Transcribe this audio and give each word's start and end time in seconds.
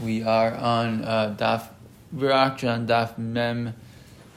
We 0.00 0.22
are 0.22 0.54
on 0.54 1.04
uh, 1.04 1.34
Daf. 1.38 1.68
We're 2.10 2.30
actually 2.30 2.70
on 2.70 2.86
Daf 2.86 3.18
Mem. 3.18 3.74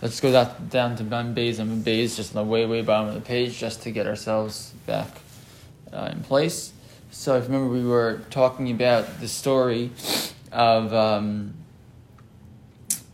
Let's 0.02 0.20
go 0.20 0.30
that, 0.34 0.70
down 0.70 0.98
to 0.98 1.06
Mem 1.06 1.34
Bays 1.34 1.60
and 1.60 1.70
Mem 1.70 1.82
Bays, 1.84 2.18
just 2.18 2.36
on 2.36 2.44
the 2.44 2.52
way, 2.52 2.66
way 2.66 2.82
bottom 2.82 3.08
of 3.08 3.14
the 3.14 3.22
page, 3.22 3.60
just 3.60 3.82
to 3.84 3.92
get 3.92 4.06
ourselves 4.06 4.74
back 4.86 5.08
uh, 5.94 6.10
in 6.12 6.22
place. 6.22 6.74
So, 7.12 7.38
if 7.38 7.44
you 7.44 7.54
remember, 7.54 7.74
we 7.74 7.86
were 7.86 8.24
talking 8.30 8.72
about 8.72 9.22
the 9.22 9.30
story 9.30 9.92
of 10.52 10.94
um, 10.94 11.54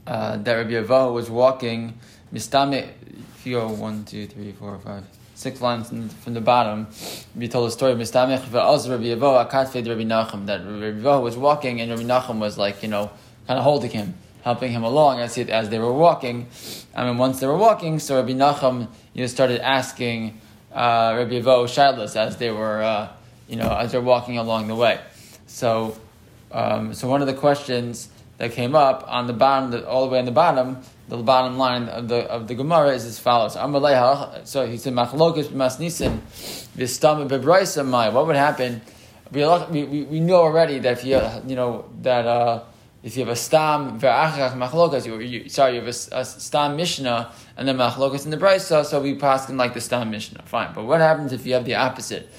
uh, 0.08 0.38
that 0.38 0.54
Rabbi 0.54 0.72
Avoh 0.72 1.14
was 1.14 1.30
walking. 1.30 2.00
Mistame, 2.34 2.90
if 3.36 3.46
you 3.46 3.58
go 3.58 3.70
one, 3.70 4.06
two, 4.06 4.26
three, 4.26 4.54
four, 4.54 4.80
five, 4.80 5.06
six 5.40 5.62
lines 5.62 5.88
from 6.22 6.34
the 6.34 6.42
bottom, 6.42 6.86
we 7.34 7.48
told 7.48 7.66
the 7.66 7.72
story 7.72 7.94
of 7.94 7.98
Mistamech 7.98 8.42
ve'oz 8.42 8.90
Rabbi 8.90 9.14
Rabbi 9.14 10.04
Nachum 10.04 10.48
that 10.48 10.60
Rabbi 10.66 11.00
Yevo 11.00 11.24
was 11.24 11.38
walking 11.38 11.80
and 11.80 11.90
Rabbi 11.90 12.04
Nachum 12.04 12.40
was 12.40 12.58
like 12.58 12.84
you 12.84 12.90
know 12.90 13.10
kind 13.48 13.58
of 13.58 13.64
holding 13.64 13.92
him, 13.92 14.16
helping 14.44 14.74
him 14.74 14.84
along 14.84 15.22
as 15.22 15.36
he, 15.36 15.50
as 15.50 15.70
they 15.70 15.80
were 15.80 15.94
walking. 15.94 16.48
I 16.94 17.06
mean, 17.06 17.18
once 17.18 17.40
they 17.40 17.48
were 17.48 17.58
walking, 17.58 18.00
so 18.00 18.18
Rabbi 18.18 18.34
Nachum 18.34 18.90
you 19.14 19.22
know 19.22 19.28
started 19.28 19.62
asking 19.62 20.42
uh, 20.74 21.16
Rabbi 21.18 21.40
Yevo 21.40 21.64
shilas 21.68 22.18
as 22.18 22.36
they 22.36 22.52
were 22.52 22.84
uh, 22.84 23.08
you 23.48 23.56
know 23.56 23.74
as 23.74 23.94
they're 23.94 24.02
walking 24.02 24.38
along 24.38 24.68
the 24.68 24.76
way. 24.76 25.00
So 25.48 25.98
um, 26.52 26.94
so 26.94 27.08
one 27.08 27.22
of 27.22 27.28
the 27.28 27.34
questions 27.34 28.10
that 28.40 28.54
came 28.54 28.74
up 28.74 29.04
on 29.08 29.28
the 29.28 29.34
bottom, 29.34 29.86
all 29.86 30.06
the 30.06 30.12
way 30.12 30.20
on 30.20 30.26
the 30.26 30.32
bottom, 30.32 30.78
the 31.10 31.18
bottom 31.18 31.58
line 31.58 31.90
of 31.90 32.08
the 32.08 32.26
of 32.32 32.48
the 32.48 32.56
Gemara 32.56 32.90
is 32.90 33.06
as 33.06 33.20
follows. 33.20 33.54
So 33.54 34.66
he 34.66 34.78
said, 34.78 34.94
"Machlokas 34.94 35.48
b'masnisin 35.48 36.20
v'stam 36.78 37.30
bebraisa 37.30 37.86
mai." 37.86 38.10
What 38.10 38.28
would 38.28 38.36
happen? 38.36 38.82
We, 39.32 39.44
we, 39.44 40.04
we 40.04 40.20
know 40.20 40.38
already 40.38 40.80
that 40.80 40.94
if 40.94 41.06
you 41.06 41.22
you 41.48 41.56
know 41.56 41.86
that 42.02 42.26
uh, 42.26 42.64
if 43.04 43.18
you 43.18 43.26
have 43.26 43.32
a 43.32 43.36
stam 43.36 44.00
ve'achach 44.00 44.54
machlokas, 44.56 45.06
you, 45.06 45.50
sorry, 45.50 45.76
you 45.76 45.82
have 45.82 45.88
a, 45.88 46.20
a 46.20 46.26
stam 46.26 46.76
mishnah 46.78 47.32
and 47.58 47.68
then 47.68 47.78
machlokas 47.78 48.26
in 48.26 48.32
the 48.32 48.38
brisa, 48.38 48.86
so 48.86 49.02
we 49.02 49.16
pass 49.16 49.50
in 49.50 49.58
like 49.58 49.74
the 49.74 49.82
stam 49.82 50.10
mishnah. 50.12 50.44
Fine, 50.46 50.74
but 50.74 50.86
what 50.86 51.02
happens 51.02 51.34
if 51.34 51.46
you 51.46 51.54
have 51.54 51.66
the 51.66 51.76
opposite? 51.76 52.30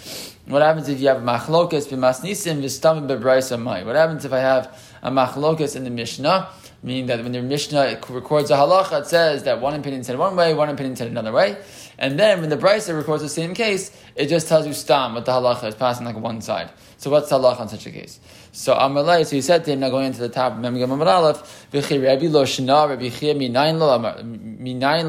What 0.47 0.63
happens 0.63 0.89
if 0.89 1.01
you 1.01 1.09
have 1.09 1.19
machlokas 1.19 1.89
b'masnisin 1.89 2.63
v'stam 2.63 3.07
bebraisa 3.07 3.61
mai? 3.61 3.85
What 3.85 3.97
happens 3.97 4.25
if 4.25 4.33
I 4.33 4.41
have 4.41 4.90
a 5.03 5.11
machlokas 5.11 5.77
in 5.77 5.85
the 5.85 5.91
mishnah? 5.91 6.51
meaning 6.83 7.07
that 7.07 7.23
when 7.23 7.33
the 7.33 7.43
Mishnah 7.43 8.01
records 8.09 8.51
a 8.51 8.55
halacha, 8.55 9.03
it 9.03 9.07
says 9.07 9.43
that 9.45 9.61
one 9.61 9.75
opinion 9.75 10.03
said 10.03 10.19
one 10.19 10.35
way, 10.35 10.55
one 10.55 10.69
opinion 10.71 10.97
said 10.97 11.09
another 11.09 11.33
way. 11.33 11.57
And 11.99 12.19
then 12.19 12.41
when 12.41 12.49
the 12.49 12.57
Brisa 12.57 12.97
records 12.97 13.23
the 13.23 13.29
same 13.29 13.53
case, 13.53 13.91
it 14.17 14.27
just 14.27 14.49
tells 14.49 14.67
you 14.67 14.73
stam 14.73 15.15
what 15.15 15.27
the 15.27 15.33
halacha 15.33 15.65
is 15.65 15.75
passing 15.75 16.07
like 16.07 16.17
one 16.17 16.41
side. 16.41 16.71
So 16.97 17.11
what's 17.11 17.29
the 17.29 17.39
halacha 17.39 17.63
in 17.63 17.69
such 17.69 17.87
a 17.87 17.91
case? 17.91 18.19
So 18.53 18.75
Amalei, 18.75 19.27
so 19.27 19.37
he 19.37 19.43
said 19.43 19.65
to 19.67 19.73
him, 19.73 19.81
now 19.81 19.91
going 19.91 20.07
into 20.07 20.21
the 20.21 20.31
top, 20.31 20.53
Aleph, 20.55 21.67
Rabbi 21.73 22.27
lo 22.29 22.41
Rabbi 22.41 23.09
minayin 23.11 23.79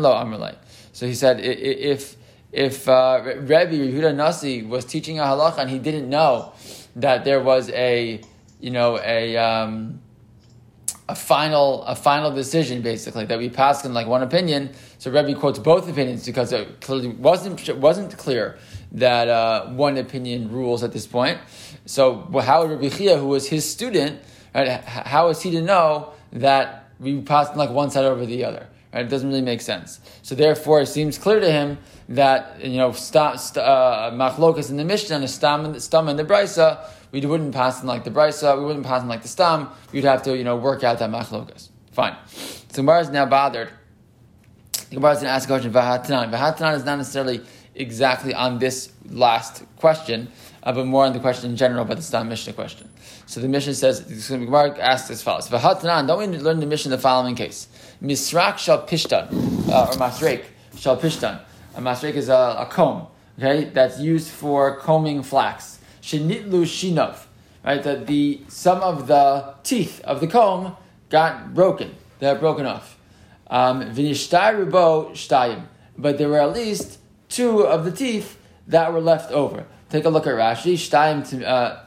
lo 0.02 0.14
Amalei. 0.14 0.56
So 0.92 1.08
he 1.08 1.14
said, 1.14 1.40
if 1.40 2.18
if 2.52 2.90
uh, 2.90 3.22
Rabbi 3.24 3.72
Yehuda 3.72 4.14
Nasi 4.14 4.62
was 4.64 4.84
teaching 4.84 5.20
a 5.20 5.24
halacha 5.24 5.60
and 5.60 5.70
he 5.70 5.80
didn't 5.80 6.10
know 6.10 6.52
that 6.98 7.24
there 7.24 7.40
was 7.40 7.70
a, 7.70 8.22
you 8.62 8.72
know, 8.72 9.00
a 9.00 9.38
um, 9.38 10.02
a 11.10 11.16
final 11.16 11.84
a 11.84 11.96
final 11.96 12.32
decision 12.32 12.82
basically 12.82 13.26
that 13.26 13.38
we 13.38 13.50
passed 13.50 13.86
in 13.86 13.94
like 13.94 14.08
one 14.08 14.24
opinion. 14.24 14.72
So 14.98 15.12
Rebbe 15.12 15.38
quotes 15.38 15.60
both 15.60 15.90
opinions 15.90 16.26
because 16.26 16.54
it 16.54 16.80
clearly 16.80 17.10
wasn't 17.10 17.78
wasn't 17.78 18.18
clear 18.18 18.58
that 18.94 19.28
uh, 19.28 19.68
one 19.70 19.98
opinion 19.98 20.52
rules 20.52 20.84
at 20.84 20.92
this 20.94 21.08
point. 21.08 21.40
So 21.86 22.22
how 22.44 22.62
would 22.62 22.72
Rabbi 22.72 22.90
Chia, 22.90 23.18
who 23.18 23.28
was 23.28 23.48
his 23.48 23.70
student, 23.70 24.22
right, 24.54 24.82
how 24.84 25.30
is 25.30 25.42
he 25.42 25.52
to 25.52 25.62
know 25.62 26.14
that 26.34 26.90
we 27.00 27.22
passed 27.22 27.56
like 27.56 27.72
one 27.72 27.90
side 27.92 28.06
over 28.06 28.26
the 28.26 28.46
other? 28.46 28.68
Right? 28.94 29.06
It 29.06 29.10
doesn't 29.10 29.28
really 29.28 29.42
make 29.42 29.62
sense. 29.62 30.00
So 30.22 30.36
therefore, 30.36 30.82
it 30.82 30.88
seems 30.88 31.18
clear 31.18 31.40
to 31.40 31.52
him 31.52 31.78
that 32.10 32.64
you 32.64 32.78
know 32.78 32.92
st- 32.92 33.40
st- 33.40 33.66
uh, 33.66 34.12
in 34.70 34.78
the 34.78 34.86
Mishnah 34.86 35.16
and 35.18 35.30
stam, 35.30 35.80
stam 35.80 36.10
in 36.10 36.18
the 36.18 36.26
Brisa 36.26 36.86
we 37.12 37.26
wouldn't 37.26 37.54
pass 37.54 37.82
in 37.82 37.88
like 37.88 38.04
the 38.04 38.12
brisa, 38.12 38.58
we 38.58 38.66
wouldn't 38.66 38.86
pass 38.86 39.02
in 39.02 39.10
like 39.10 39.22
the 39.22 39.28
stam. 39.28 39.70
We'd 39.92 40.06
have 40.06 40.24
to, 40.24 40.38
you 40.38 40.44
know, 40.44 40.56
work 40.56 40.84
out 40.84 41.00
that 41.00 41.10
machlokas. 41.10 41.70
Fine. 41.92 42.16
So 42.28 42.78
Gemara 42.78 43.02
is 43.02 43.10
now 43.10 43.26
bothered. 43.26 43.70
Gemara 44.90 45.12
is 45.12 45.18
going 45.18 45.28
to 45.28 45.32
ask 45.32 45.50
a 45.50 45.52
question. 45.52 45.74
Vahatanan. 45.74 46.32
Vahatanan 46.32 46.76
is 46.76 46.86
not 46.86 46.98
necessarily 46.98 47.42
exactly 47.76 48.34
on 48.34 48.60
this 48.60 48.92
last 49.10 49.64
question, 49.78 50.30
uh, 50.64 50.72
but 50.72 50.86
more 50.86 51.06
on 51.06 51.14
the 51.14 51.20
question 51.20 51.52
in 51.52 51.58
general 51.58 51.82
about 51.82 51.98
the 51.98 52.04
stam 52.04 52.30
Mishnah 52.30 52.54
question. 52.54 52.90
So 53.26 53.42
the 53.42 53.48
Mishnah 53.48 53.74
says, 53.74 54.30
the 54.30 54.38
Gemara 54.38 54.80
asks 54.80 55.12
as 55.12 55.22
follows: 55.22 55.50
Vahatanan. 55.50 56.08
Don't 56.08 56.20
we 56.20 56.38
learn 56.38 56.62
the 56.62 56.66
Mishnah 56.66 56.92
in 56.94 56.98
the 56.98 57.02
following 57.02 57.36
case? 57.36 57.68
Misrak 58.02 58.58
shal 58.58 58.86
pishtan 58.88 59.28
uh, 59.70 59.88
or 59.88 59.94
masrek 59.96 60.46
shal 60.78 60.98
pishtan. 60.98 61.42
A 61.76 61.82
masrek 61.82 62.16
is 62.16 62.30
a, 62.30 62.56
a 62.60 62.68
comb, 62.70 63.08
okay, 63.38 63.66
that's 63.66 64.00
used 64.00 64.30
for 64.30 64.78
combing 64.78 65.24
flax 65.24 65.80
shenitlu 66.02 66.64
shinav, 66.64 67.26
right? 67.64 67.82
That 67.84 68.08
the 68.08 68.42
some 68.48 68.82
of 68.82 69.08
the 69.08 69.56
teeth 69.64 70.02
of 70.02 70.20
the 70.20 70.28
comb 70.28 70.76
got 71.10 71.54
broken. 71.54 71.96
They're 72.20 72.36
broken 72.36 72.66
off. 72.66 72.98
Um, 73.48 73.82
rubo 73.82 75.12
shtayim, 75.12 75.64
but 75.98 76.18
there 76.18 76.30
were 76.30 76.40
at 76.40 76.54
least 76.54 77.00
two 77.30 77.62
of 77.62 77.84
the 77.86 77.92
teeth 77.92 78.38
that 78.68 78.94
were 78.94 79.02
left 79.02 79.32
over. 79.32 79.66
Take 79.90 80.06
a 80.06 80.10
look 80.10 80.26
at 80.26 80.36
Rashi. 80.36 80.76
Shtayim, 80.76 81.44
uh, 81.46 81.80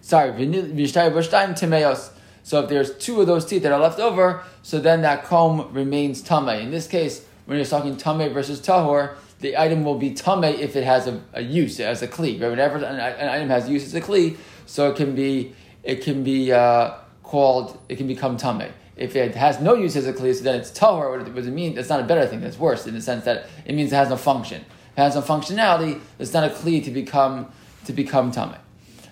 sorry, 0.00 0.32
v'nishtari 0.32 1.12
shtayim 1.12 1.58
timeos. 1.58 2.10
So 2.42 2.60
if 2.60 2.68
there's 2.68 2.96
two 2.96 3.20
of 3.20 3.28
those 3.28 3.46
teeth 3.46 3.62
that 3.62 3.70
are 3.70 3.78
left 3.78 4.00
over, 4.00 4.42
so 4.62 4.80
then 4.80 5.02
that 5.02 5.24
comb 5.24 5.72
remains 5.72 6.22
tame. 6.22 6.48
In 6.48 6.70
this 6.72 6.88
case, 6.88 7.24
when 7.46 7.56
you're 7.56 7.66
talking 7.66 7.96
tame 7.96 8.32
versus 8.32 8.60
tahor, 8.60 9.14
the 9.42 9.58
item 9.58 9.84
will 9.84 9.98
be 9.98 10.14
tame 10.14 10.44
if 10.44 10.74
it 10.74 10.84
has 10.84 11.06
a, 11.06 11.20
a 11.34 11.42
use 11.42 11.78
as 11.80 12.00
a 12.00 12.08
kli. 12.08 12.40
Right? 12.40 12.48
Whenever 12.48 12.78
an, 12.78 12.98
an, 12.98 13.28
item 13.28 13.48
has 13.50 13.68
use 13.68 13.84
as 13.84 13.94
a 13.94 14.00
kli, 14.00 14.36
so 14.64 14.90
it 14.90 14.96
can 14.96 15.14
be 15.14 15.54
it 15.82 16.02
can 16.02 16.24
be 16.24 16.52
uh, 16.52 16.94
called 17.22 17.78
it 17.88 17.96
can 17.96 18.06
become 18.06 18.36
tame. 18.36 18.72
If 18.96 19.16
it 19.16 19.34
has 19.34 19.60
no 19.60 19.74
use 19.74 19.96
as 19.96 20.06
a 20.06 20.12
kli, 20.12 20.34
so 20.34 20.44
then 20.44 20.60
it's 20.60 20.70
tahor. 20.70 21.10
What 21.10 21.34
does 21.34 21.46
it 21.46 21.50
mean? 21.50 21.76
It's 21.76 21.88
not 21.88 22.00
a 22.00 22.04
better 22.04 22.26
thing. 22.26 22.40
That's 22.40 22.58
worse 22.58 22.86
in 22.86 22.94
the 22.94 23.02
sense 23.02 23.24
that 23.24 23.46
it 23.66 23.74
means 23.74 23.92
it 23.92 23.96
has 23.96 24.08
no 24.08 24.16
function. 24.16 24.62
It 24.96 25.00
has 25.00 25.14
no 25.14 25.22
functionality. 25.22 26.00
It's 26.18 26.32
not 26.32 26.44
a 26.44 26.54
kli 26.54 26.82
to 26.84 26.90
become 26.90 27.52
to 27.84 27.92
become 27.92 28.30
tame. 28.30 28.54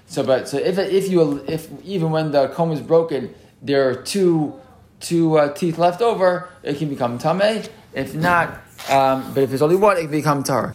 So, 0.07 0.25
but 0.25 0.49
so 0.49 0.59
if 0.59 0.79
if 0.79 1.09
you 1.09 1.45
if 1.49 1.69
even 1.85 2.11
when 2.11 2.31
the 2.31 2.49
comb 2.49 2.73
is 2.73 2.81
broken, 2.81 3.35
there 3.61 3.89
are 3.89 3.95
two 3.95 4.61
two 5.01 5.39
uh, 5.39 5.53
teeth 5.53 5.79
left 5.79 6.01
over, 6.01 6.49
it 6.63 6.79
can 6.79 6.89
become 6.89 7.19
tame. 7.19 7.65
If 7.93 8.15
not, 8.15 8.61
um, 8.89 9.33
but 9.35 9.43
if 9.43 9.51
there's 9.51 9.63
only 9.63 9.77
one, 9.77 9.97
it 9.97 10.03
can 10.03 10.11
become 10.11 10.43
tahor. 10.43 10.75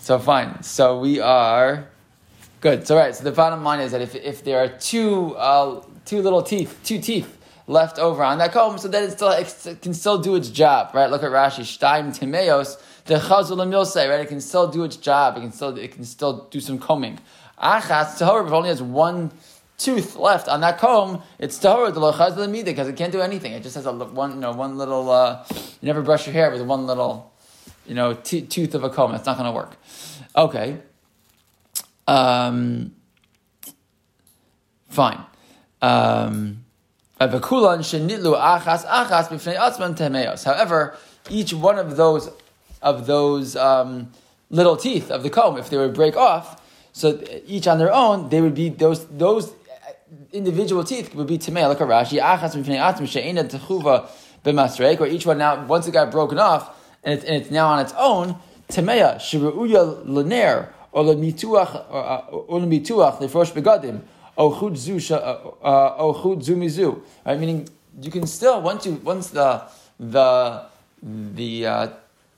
So 0.00 0.18
fine. 0.18 0.62
So 0.62 0.98
we 0.98 1.20
are 1.20 1.88
good. 2.60 2.86
So 2.86 2.96
right. 2.96 3.14
So 3.14 3.24
the 3.24 3.32
bottom 3.32 3.62
line 3.62 3.80
is 3.80 3.92
that 3.92 4.00
if, 4.00 4.14
if 4.14 4.42
there 4.42 4.58
are 4.58 4.68
two 4.68 5.36
uh, 5.36 5.82
two 6.04 6.22
little 6.22 6.42
teeth, 6.42 6.80
two 6.82 7.00
teeth 7.00 7.36
left 7.66 7.98
over 7.98 8.22
on 8.22 8.38
that 8.38 8.52
comb, 8.52 8.78
so 8.78 8.88
then 8.88 9.04
it 9.04 9.12
still 9.12 9.28
it 9.28 9.82
can 9.82 9.92
still 9.92 10.18
do 10.18 10.34
its 10.34 10.48
job. 10.48 10.94
Right. 10.94 11.10
Look 11.10 11.22
at 11.22 11.30
Rashi. 11.30 11.60
Shtaim 11.60 12.18
timeos 12.18 12.80
the 13.04 13.16
chazul 13.16 13.58
Right. 14.08 14.20
It 14.20 14.28
can 14.28 14.40
still 14.40 14.68
do 14.68 14.84
its 14.84 14.96
job. 14.96 15.36
It 15.36 15.40
can 15.40 15.52
still 15.52 15.76
it 15.76 15.92
can 15.92 16.04
still 16.04 16.48
do 16.50 16.60
some 16.60 16.78
combing. 16.78 17.18
Achas 17.62 18.20
however, 18.20 18.46
if 18.46 18.52
only 18.54 18.68
has 18.70 18.80
one 18.80 19.30
tooth 19.76 20.16
left 20.16 20.48
on 20.48 20.60
that 20.60 20.78
comb, 20.78 21.22
it's 21.38 21.58
tahor 21.58 21.92
the 21.92 22.46
the 22.46 22.62
because 22.62 22.88
it 22.88 22.96
can't 22.96 23.12
do 23.12 23.20
anything. 23.20 23.52
It 23.52 23.62
just 23.62 23.74
has 23.74 23.86
a 23.86 23.92
one, 23.92 24.32
you 24.32 24.40
know, 24.40 24.52
one 24.52 24.78
little. 24.78 25.10
Uh, 25.10 25.44
you 25.50 25.86
never 25.86 26.02
brush 26.02 26.26
your 26.26 26.32
hair 26.32 26.50
with 26.50 26.62
one 26.62 26.86
little 26.86 27.32
you 27.88 27.94
know, 27.94 28.14
t- 28.14 28.42
tooth 28.42 28.74
of 28.74 28.84
a 28.84 28.90
comb. 28.90 29.14
It's 29.14 29.26
not 29.26 29.36
going 29.36 29.46
to 29.46 29.52
work. 29.52 29.76
Okay. 30.36 30.78
Um, 32.06 32.94
fine. 34.88 35.20
Um, 35.82 36.64
However, 37.20 37.40
each 41.30 41.52
one 41.52 41.78
of 41.78 41.96
those 41.96 42.30
of 42.80 43.06
those 43.06 43.56
um, 43.56 44.12
little 44.50 44.76
teeth 44.76 45.10
of 45.10 45.24
the 45.24 45.30
comb, 45.30 45.58
if 45.58 45.68
they 45.68 45.76
would 45.76 45.94
break 45.94 46.16
off, 46.16 46.62
so 46.92 47.20
each 47.46 47.66
on 47.66 47.78
their 47.78 47.92
own, 47.92 48.28
they 48.28 48.40
would 48.40 48.54
be 48.54 48.68
those 48.68 49.04
those 49.06 49.52
individual 50.32 50.84
teeth 50.84 51.14
would 51.14 51.26
be 51.26 51.38
tamei. 51.38 51.68
Look 51.68 51.80
at 51.80 51.88
Rashi. 51.88 52.20
Or 55.00 55.06
each 55.06 55.26
one 55.26 55.38
now, 55.38 55.66
once 55.66 55.88
it 55.88 55.92
got 55.92 56.10
broken 56.10 56.38
off, 56.38 56.74
and 57.08 57.18
it's, 57.18 57.24
and 57.24 57.36
it's 57.36 57.50
now 57.50 57.68
on 57.68 57.78
its 57.80 57.94
own, 57.96 58.36
Temeya, 58.68 59.16
Shiruya 59.16 60.04
Lener, 60.04 60.68
or 60.92 61.04
Lemituach, 61.04 61.90
or 61.90 62.60
Lemituach, 62.60 63.18
Lefrosh 63.18 63.52
Begadim, 63.52 64.02
O 64.36 64.50
Chud 64.52 64.76
Zu 64.76 64.96
Mizu. 66.54 67.00
Right, 67.24 67.40
meaning 67.40 67.66
you 68.02 68.10
can 68.10 68.26
still, 68.26 68.60
once 68.60 68.84
you, 68.84 68.92
once 68.96 69.30
the, 69.30 69.62
the, 69.98 70.66
the, 71.02 71.66
uh, 71.66 71.88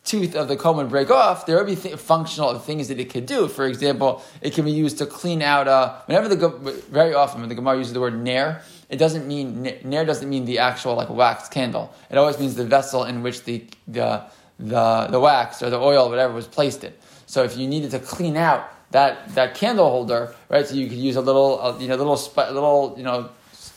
tooth 0.04 0.34
of 0.34 0.48
the 0.48 0.56
comb 0.56 0.76
would 0.76 0.88
break 0.88 1.10
off, 1.10 1.46
there 1.46 1.56
would 1.56 1.66
be 1.66 1.76
th- 1.76 1.96
functional 1.96 2.58
things 2.58 2.88
that 2.88 2.98
it 2.98 3.10
could 3.10 3.26
do. 3.26 3.48
For 3.48 3.66
example, 3.66 4.22
it 4.40 4.54
can 4.54 4.64
be 4.64 4.70
used 4.70 4.98
to 4.98 5.06
clean 5.06 5.42
out. 5.42 5.68
Uh, 5.68 5.96
whenever 6.06 6.28
the 6.28 6.48
very 6.90 7.12
often 7.12 7.40
when 7.40 7.48
the 7.48 7.54
Gemara 7.54 7.76
uses 7.76 7.92
the 7.92 8.00
word 8.00 8.18
nair, 8.18 8.62
it 8.88 8.96
doesn't 8.96 9.28
mean 9.28 9.74
nair 9.84 10.04
doesn't 10.04 10.28
mean 10.28 10.46
the 10.46 10.58
actual 10.58 10.94
like 10.94 11.10
wax 11.10 11.48
candle. 11.48 11.92
It 12.10 12.16
always 12.16 12.38
means 12.38 12.54
the 12.54 12.64
vessel 12.64 13.04
in 13.04 13.22
which 13.22 13.44
the 13.44 13.64
the 13.86 14.24
the, 14.60 15.08
the 15.10 15.20
wax 15.20 15.62
or 15.62 15.70
the 15.70 15.78
oil 15.78 16.06
or 16.06 16.10
whatever 16.10 16.34
was 16.34 16.46
placed 16.46 16.84
in. 16.84 16.92
So 17.26 17.44
if 17.44 17.56
you 17.56 17.66
needed 17.66 17.90
to 17.92 17.98
clean 17.98 18.36
out 18.36 18.68
that 18.90 19.34
that 19.34 19.54
candle 19.54 19.88
holder, 19.88 20.34
right? 20.48 20.66
So 20.66 20.74
you 20.74 20.88
could 20.88 20.98
use 20.98 21.16
a 21.16 21.20
little 21.20 21.60
uh, 21.60 21.78
you 21.78 21.88
know 21.88 21.96
little 21.96 22.16
spi- 22.16 22.50
little 22.50 22.94
you 22.96 23.04
know 23.04 23.30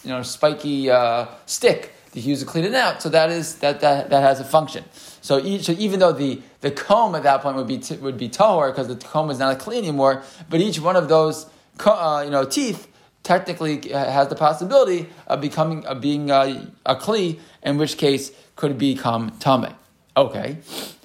you 0.03 0.09
know 0.09 0.23
spiky 0.23 0.89
uh, 0.89 1.27
stick 1.45 1.93
to 2.13 2.19
use 2.19 2.39
to 2.39 2.45
clean 2.45 2.65
it 2.65 2.73
out. 2.73 3.01
So 3.01 3.09
that 3.09 3.29
is 3.29 3.57
that 3.57 3.81
that, 3.81 4.09
that 4.09 4.21
has 4.21 4.39
a 4.39 4.43
function. 4.43 4.83
So, 5.21 5.39
each, 5.39 5.63
so 5.63 5.71
even 5.73 5.99
though 5.99 6.11
the, 6.11 6.41
the 6.59 6.69
comb 6.69 7.15
at 7.15 7.23
that 7.23 7.41
point 7.41 7.55
would 7.55 7.67
be 7.67 7.77
t- 7.77 7.95
would 7.97 8.17
be 8.17 8.27
tahor 8.27 8.71
because 8.71 8.87
the 8.87 8.95
comb 8.95 9.29
is 9.29 9.39
not 9.39 9.57
clean 9.59 9.83
anymore, 9.83 10.23
but 10.49 10.59
each 10.59 10.79
one 10.79 10.95
of 10.95 11.07
those 11.07 11.45
uh, 11.85 12.21
you 12.25 12.31
know 12.31 12.45
teeth 12.45 12.87
technically 13.21 13.89
has 13.89 14.27
the 14.27 14.35
possibility 14.35 15.09
of 15.27 15.39
becoming 15.41 15.85
of 15.85 16.01
being 16.01 16.29
a, 16.29 16.67
a 16.85 16.95
kli, 16.95 17.39
in 17.61 17.77
which 17.77 17.97
case 17.97 18.31
could 18.55 18.77
become 18.77 19.31
tame. 19.39 19.73
Okay, 20.15 20.57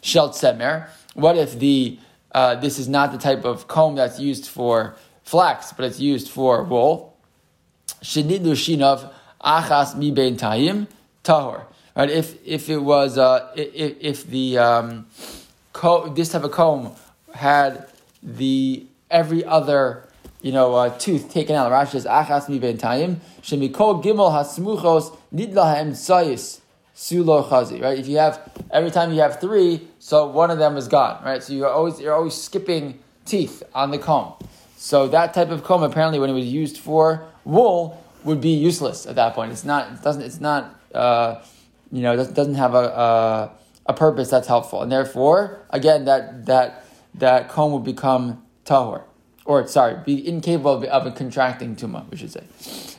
shelt 0.03 0.33
semer. 0.33 0.89
What 1.15 1.39
if 1.39 1.59
the 1.59 1.99
uh, 2.33 2.57
this 2.57 2.79
is 2.79 2.89
not 2.89 3.11
the 3.13 3.19
type 3.19 3.45
of 3.45 3.67
comb 3.67 3.95
that's 3.95 4.21
used 4.21 4.47
for 4.47 4.97
flax, 5.23 5.73
but 5.73 5.87
it's 5.87 5.99
used 5.99 6.29
for 6.29 6.63
wool? 6.63 7.17
Shenidu 8.03 8.53
shinav 8.53 9.11
achas 9.43 9.97
mi 9.97 10.11
bein 10.11 10.37
tayim 10.37 10.89
tahor. 11.25 11.65
Right? 11.97 12.11
If 12.11 12.37
if 12.47 12.69
it 12.69 12.79
was 12.79 13.17
uh, 13.17 13.51
if, 13.57 13.97
if 14.01 14.27
the 14.27 14.59
um, 14.59 15.07
co- 15.73 16.13
this 16.13 16.29
type 16.29 16.45
of 16.45 16.53
comb 16.53 16.93
had 17.35 17.89
the 18.23 18.87
every 19.11 19.43
other 19.43 20.05
you 20.43 20.53
know 20.53 20.75
uh, 20.75 20.91
tooth 20.99 21.33
taken 21.33 21.57
out, 21.57 21.73
Rashi 21.73 21.93
says 21.93 22.05
achas 22.05 22.47
mi 22.51 22.59
ben 22.59 22.77
tayim 22.77 23.17
shemikol 23.41 24.05
gimel 24.05 24.31
hasmuchos 24.31 25.17
nidlahem 25.35 25.55
ha'emtsayis 25.55 26.61
sulo 26.99 27.49
chazi. 27.49 27.81
Right? 27.81 27.99
If 27.99 28.09
you 28.09 28.19
have 28.19 28.41
every 28.73 28.91
time 28.91 29.13
you 29.13 29.21
have 29.21 29.41
three, 29.41 29.87
so 30.01 30.27
one 30.27 30.51
of 30.51 30.59
them 30.59 30.77
is 30.77 30.89
gone. 30.89 31.23
Right? 31.25 31.43
So 31.43 31.53
you're 31.53 31.71
always 31.71 32.01
you're 32.01 32.15
always 32.15 32.35
skipping 32.35 32.99
teeth 33.25 33.63
on 33.75 33.93
the 33.93 33.99
comb. 33.99 34.35
So 34.77 35.07
that 35.09 35.33
type 35.33 35.51
of 35.51 35.63
comb 35.65 35.83
apparently 35.83 36.19
when 36.19 36.31
it 36.31 36.35
was 36.35 36.47
used 36.47 36.79
for 36.79 37.25
wool 37.45 38.03
would 38.25 38.41
be 38.41 38.51
useless 38.51 39.07
at 39.07 39.15
that 39.15 39.35
point. 39.35 39.53
It's 39.53 39.65
not. 39.65 39.93
It 39.93 40.03
doesn't. 40.03 40.23
It's 40.23 40.41
not. 40.41 40.75
Uh, 40.93 41.43
you 41.91 42.03
know, 42.03 42.17
doesn't 42.17 42.57
have 42.57 42.75
a, 42.75 42.79
a, 42.79 43.53
a 43.87 43.95
purpose 43.95 44.29
that's 44.29 44.47
helpful, 44.47 44.83
and 44.83 44.93
therefore, 44.93 45.65
again, 45.71 46.05
that 46.05 46.47
that 46.47 46.85
that 47.15 47.49
comb 47.49 47.73
would 47.73 47.85
become 47.85 48.43
tahor, 48.65 49.05
or 49.45 49.67
sorry, 49.67 49.97
be 50.05 50.27
incapable 50.27 50.73
of, 50.73 50.85
of 50.85 51.15
contracting 51.15 51.77
tuma, 51.77 52.09
we 52.11 52.17
should 52.17 52.33
say. 52.33 52.45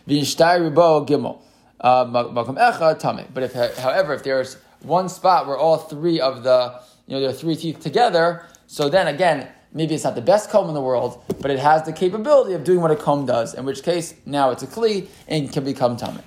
gimel. 0.08 1.42
Uh, 1.82 2.06
but 2.06 3.44
if, 3.44 3.78
however, 3.78 4.14
if 4.14 4.24
there's 4.24 4.58
one 4.82 5.10
spot 5.10 5.48
where 5.48 5.58
all 5.58 5.78
three 5.78 6.20
of 6.20 6.44
the, 6.44 6.80
you 7.08 7.16
know, 7.16 7.22
there 7.22 7.30
are 7.30 7.34
three 7.34 7.56
teeth 7.56 7.80
together, 7.80 8.46
so 8.68 8.90
then 8.90 9.08
again, 9.08 9.48
maybe 9.74 9.96
it's 9.96 10.04
not 10.04 10.16
the 10.16 10.22
best 10.22 10.50
comb 10.50 10.68
in 10.68 10.74
the 10.74 10.82
world, 10.82 11.24
but 11.40 11.52
it 11.52 11.60
has 11.60 11.84
the 11.84 11.94
capability 11.94 12.54
of 12.54 12.64
doing 12.64 12.82
what 12.82 12.92
a 12.92 12.96
comb 12.96 13.26
does, 13.26 13.54
in 13.54 13.66
which 13.66 13.84
case 13.84 14.14
now 14.26 14.50
it's 14.50 14.64
a 14.64 14.68
kli 14.68 15.08
and 15.28 15.52
can 15.52 15.64
become 15.64 15.96
tamei. 15.96 16.22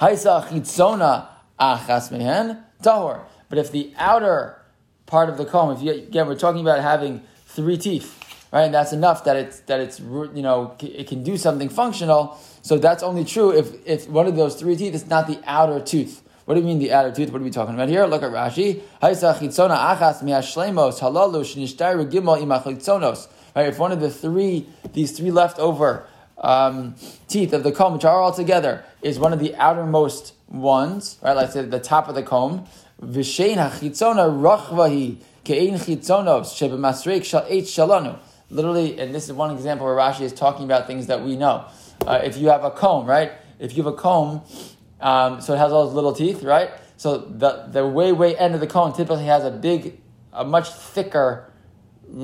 Haisa 0.00 0.46
chitzona 0.48 1.28
achas 1.58 2.10
mehen 2.10 2.58
tahor. 2.82 3.22
But 3.48 3.58
if 3.58 3.72
the 3.72 3.92
outer 3.96 4.60
part 5.06 5.28
of 5.28 5.38
the 5.38 5.44
comb, 5.44 5.70
if 5.70 5.82
you, 5.82 5.92
again, 5.92 6.26
we're 6.26 6.34
talking 6.36 6.60
about 6.60 6.80
having 6.80 7.22
three 7.46 7.78
teeth, 7.78 8.17
right? 8.52 8.70
That's 8.70 8.92
enough 8.92 9.24
that 9.24 9.36
it's 9.36 9.60
that 9.60 9.80
it's 9.80 10.00
you 10.00 10.42
know 10.42 10.76
it 10.80 11.06
can 11.06 11.22
do 11.22 11.36
something 11.36 11.68
functional. 11.68 12.38
So 12.62 12.78
that's 12.78 13.02
only 13.02 13.24
true 13.24 13.52
if 13.52 13.86
if 13.86 14.08
one 14.08 14.26
of 14.26 14.36
those 14.36 14.54
three 14.56 14.76
teeth 14.76 14.94
is 14.94 15.06
not 15.06 15.26
the 15.26 15.40
outer 15.44 15.80
tooth. 15.80 16.22
What 16.44 16.54
do 16.54 16.60
you 16.60 16.66
mean 16.66 16.78
the 16.78 16.92
outer 16.92 17.12
tooth? 17.12 17.30
What 17.30 17.42
are 17.42 17.44
we 17.44 17.50
talking 17.50 17.74
about 17.74 17.90
here? 17.90 18.06
Look 18.06 18.22
at 18.22 18.30
Rashi. 18.30 18.80
Right? 23.54 23.68
If 23.68 23.78
one 23.78 23.92
of 23.92 24.00
the 24.00 24.10
three 24.10 24.66
these 24.94 25.12
three 25.12 25.30
leftover 25.30 26.06
um, 26.38 26.94
teeth 27.28 27.52
of 27.52 27.64
the 27.64 27.72
comb, 27.72 27.92
which 27.92 28.04
are 28.06 28.18
all 28.18 28.32
together, 28.32 28.84
is 29.02 29.18
one 29.18 29.34
of 29.34 29.40
the 29.40 29.54
outermost 29.56 30.32
ones, 30.48 31.18
right? 31.22 31.34
Like 31.34 31.52
say 31.52 31.64
the 31.66 31.80
top 31.80 32.08
of 32.08 32.14
the 32.14 32.22
comb. 32.22 32.64
Vishein 33.02 33.56
hachitzona 33.56 34.30
rachvahi 34.30 35.18
ke'ein 35.44 35.74
chitzonos 35.74 36.54
shebemasreik 36.56 37.24
shal 37.24 37.44
eight 37.48 37.64
shalanu. 37.64 38.18
Literally, 38.50 38.98
and 38.98 39.14
this 39.14 39.24
is 39.24 39.32
one 39.32 39.50
example 39.50 39.86
where 39.86 39.96
Rashi 39.96 40.22
is 40.22 40.32
talking 40.32 40.64
about 40.64 40.86
things 40.86 41.06
that 41.08 41.22
we 41.22 41.36
know. 41.36 41.66
Uh, 42.06 42.20
if 42.24 42.36
you 42.38 42.48
have 42.48 42.64
a 42.64 42.70
comb, 42.70 43.06
right? 43.06 43.32
If 43.58 43.76
you 43.76 43.82
have 43.82 43.92
a 43.92 43.96
comb, 43.96 44.42
um, 45.00 45.40
so 45.40 45.52
it 45.54 45.58
has 45.58 45.72
all 45.72 45.84
those 45.84 45.94
little 45.94 46.14
teeth, 46.14 46.42
right? 46.42 46.70
So 46.96 47.18
the 47.18 47.66
the 47.70 47.86
way 47.86 48.12
way 48.12 48.36
end 48.36 48.54
of 48.54 48.60
the 48.60 48.66
comb 48.66 48.92
typically 48.92 49.26
has 49.26 49.44
a 49.44 49.50
big, 49.50 50.00
a 50.32 50.44
much 50.44 50.70
thicker 50.72 51.52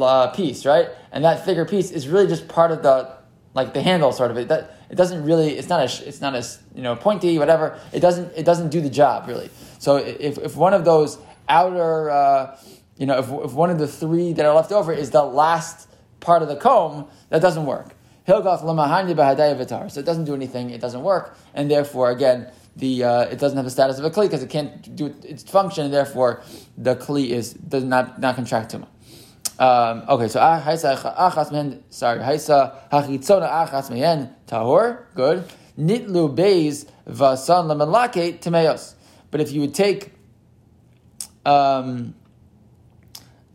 uh, 0.00 0.28
piece, 0.28 0.64
right? 0.64 0.88
And 1.12 1.24
that 1.24 1.44
thicker 1.44 1.64
piece 1.64 1.90
is 1.90 2.08
really 2.08 2.26
just 2.26 2.48
part 2.48 2.70
of 2.70 2.82
the 2.82 3.16
like 3.54 3.74
the 3.74 3.82
handle 3.82 4.10
sort 4.10 4.30
of 4.30 4.36
it. 4.36 4.48
That 4.48 4.78
it 4.90 4.96
doesn't 4.96 5.24
really. 5.24 5.56
It's 5.56 5.68
not 5.68 5.80
a, 5.80 6.08
it's 6.08 6.20
not 6.20 6.34
a, 6.34 6.44
you 6.74 6.82
know 6.82 6.96
pointy 6.96 7.38
whatever. 7.38 7.78
It 7.92 8.00
doesn't 8.00 8.32
it 8.36 8.44
doesn't 8.44 8.70
do 8.70 8.80
the 8.80 8.90
job 8.90 9.28
really. 9.28 9.50
So 9.78 9.96
if 9.96 10.38
if 10.38 10.56
one 10.56 10.74
of 10.74 10.84
those 10.84 11.18
outer 11.48 12.10
uh, 12.10 12.58
you 12.96 13.06
know 13.06 13.18
if 13.18 13.30
if 13.44 13.52
one 13.52 13.70
of 13.70 13.78
the 13.78 13.88
three 13.88 14.32
that 14.32 14.44
are 14.44 14.54
left 14.54 14.72
over 14.72 14.92
is 14.92 15.10
the 15.10 15.22
last 15.22 15.88
part 16.24 16.42
of 16.42 16.48
the 16.48 16.56
comb, 16.56 17.06
that 17.28 17.40
doesn't 17.40 17.66
work. 17.66 17.94
Hilgoth 18.26 18.62
lamahanya 18.62 19.90
So 19.90 20.00
it 20.00 20.06
doesn't 20.06 20.24
do 20.24 20.34
anything. 20.34 20.70
It 20.70 20.80
doesn't 20.80 21.02
work, 21.02 21.36
and 21.54 21.70
therefore 21.70 22.10
again. 22.10 22.50
The 22.76 23.04
uh, 23.04 23.20
it 23.26 23.38
doesn't 23.38 23.56
have 23.56 23.64
the 23.64 23.70
status 23.70 24.00
of 24.00 24.04
a 24.04 24.10
kli 24.10 24.22
because 24.22 24.42
it 24.42 24.50
can't 24.50 24.96
do 24.96 25.14
its 25.22 25.44
function, 25.44 25.84
and 25.84 25.94
therefore 25.94 26.42
the 26.76 26.96
kli 26.96 27.28
is 27.28 27.52
does 27.52 27.84
not 27.84 28.18
not 28.18 28.34
contract 28.34 28.76
much. 28.76 28.88
Um, 29.56 30.02
okay, 30.08 30.26
so 30.26 30.40
haisa 30.40 30.96
achas 31.14 31.52
mehen. 31.52 31.84
Sorry, 31.90 32.18
haisa 32.18 32.90
hachitzona 32.90 33.48
achas 33.48 33.90
mehen 33.90 34.34
tahor. 34.48 35.04
Good. 35.14 35.44
Nitlu 35.78 36.34
beis 36.34 36.86
vasan 37.06 37.68
lemelake 37.70 38.40
temeos. 38.40 38.94
But 39.30 39.40
if 39.40 39.52
you 39.52 39.60
would 39.60 39.74
take, 39.74 40.12
um, 41.46 42.14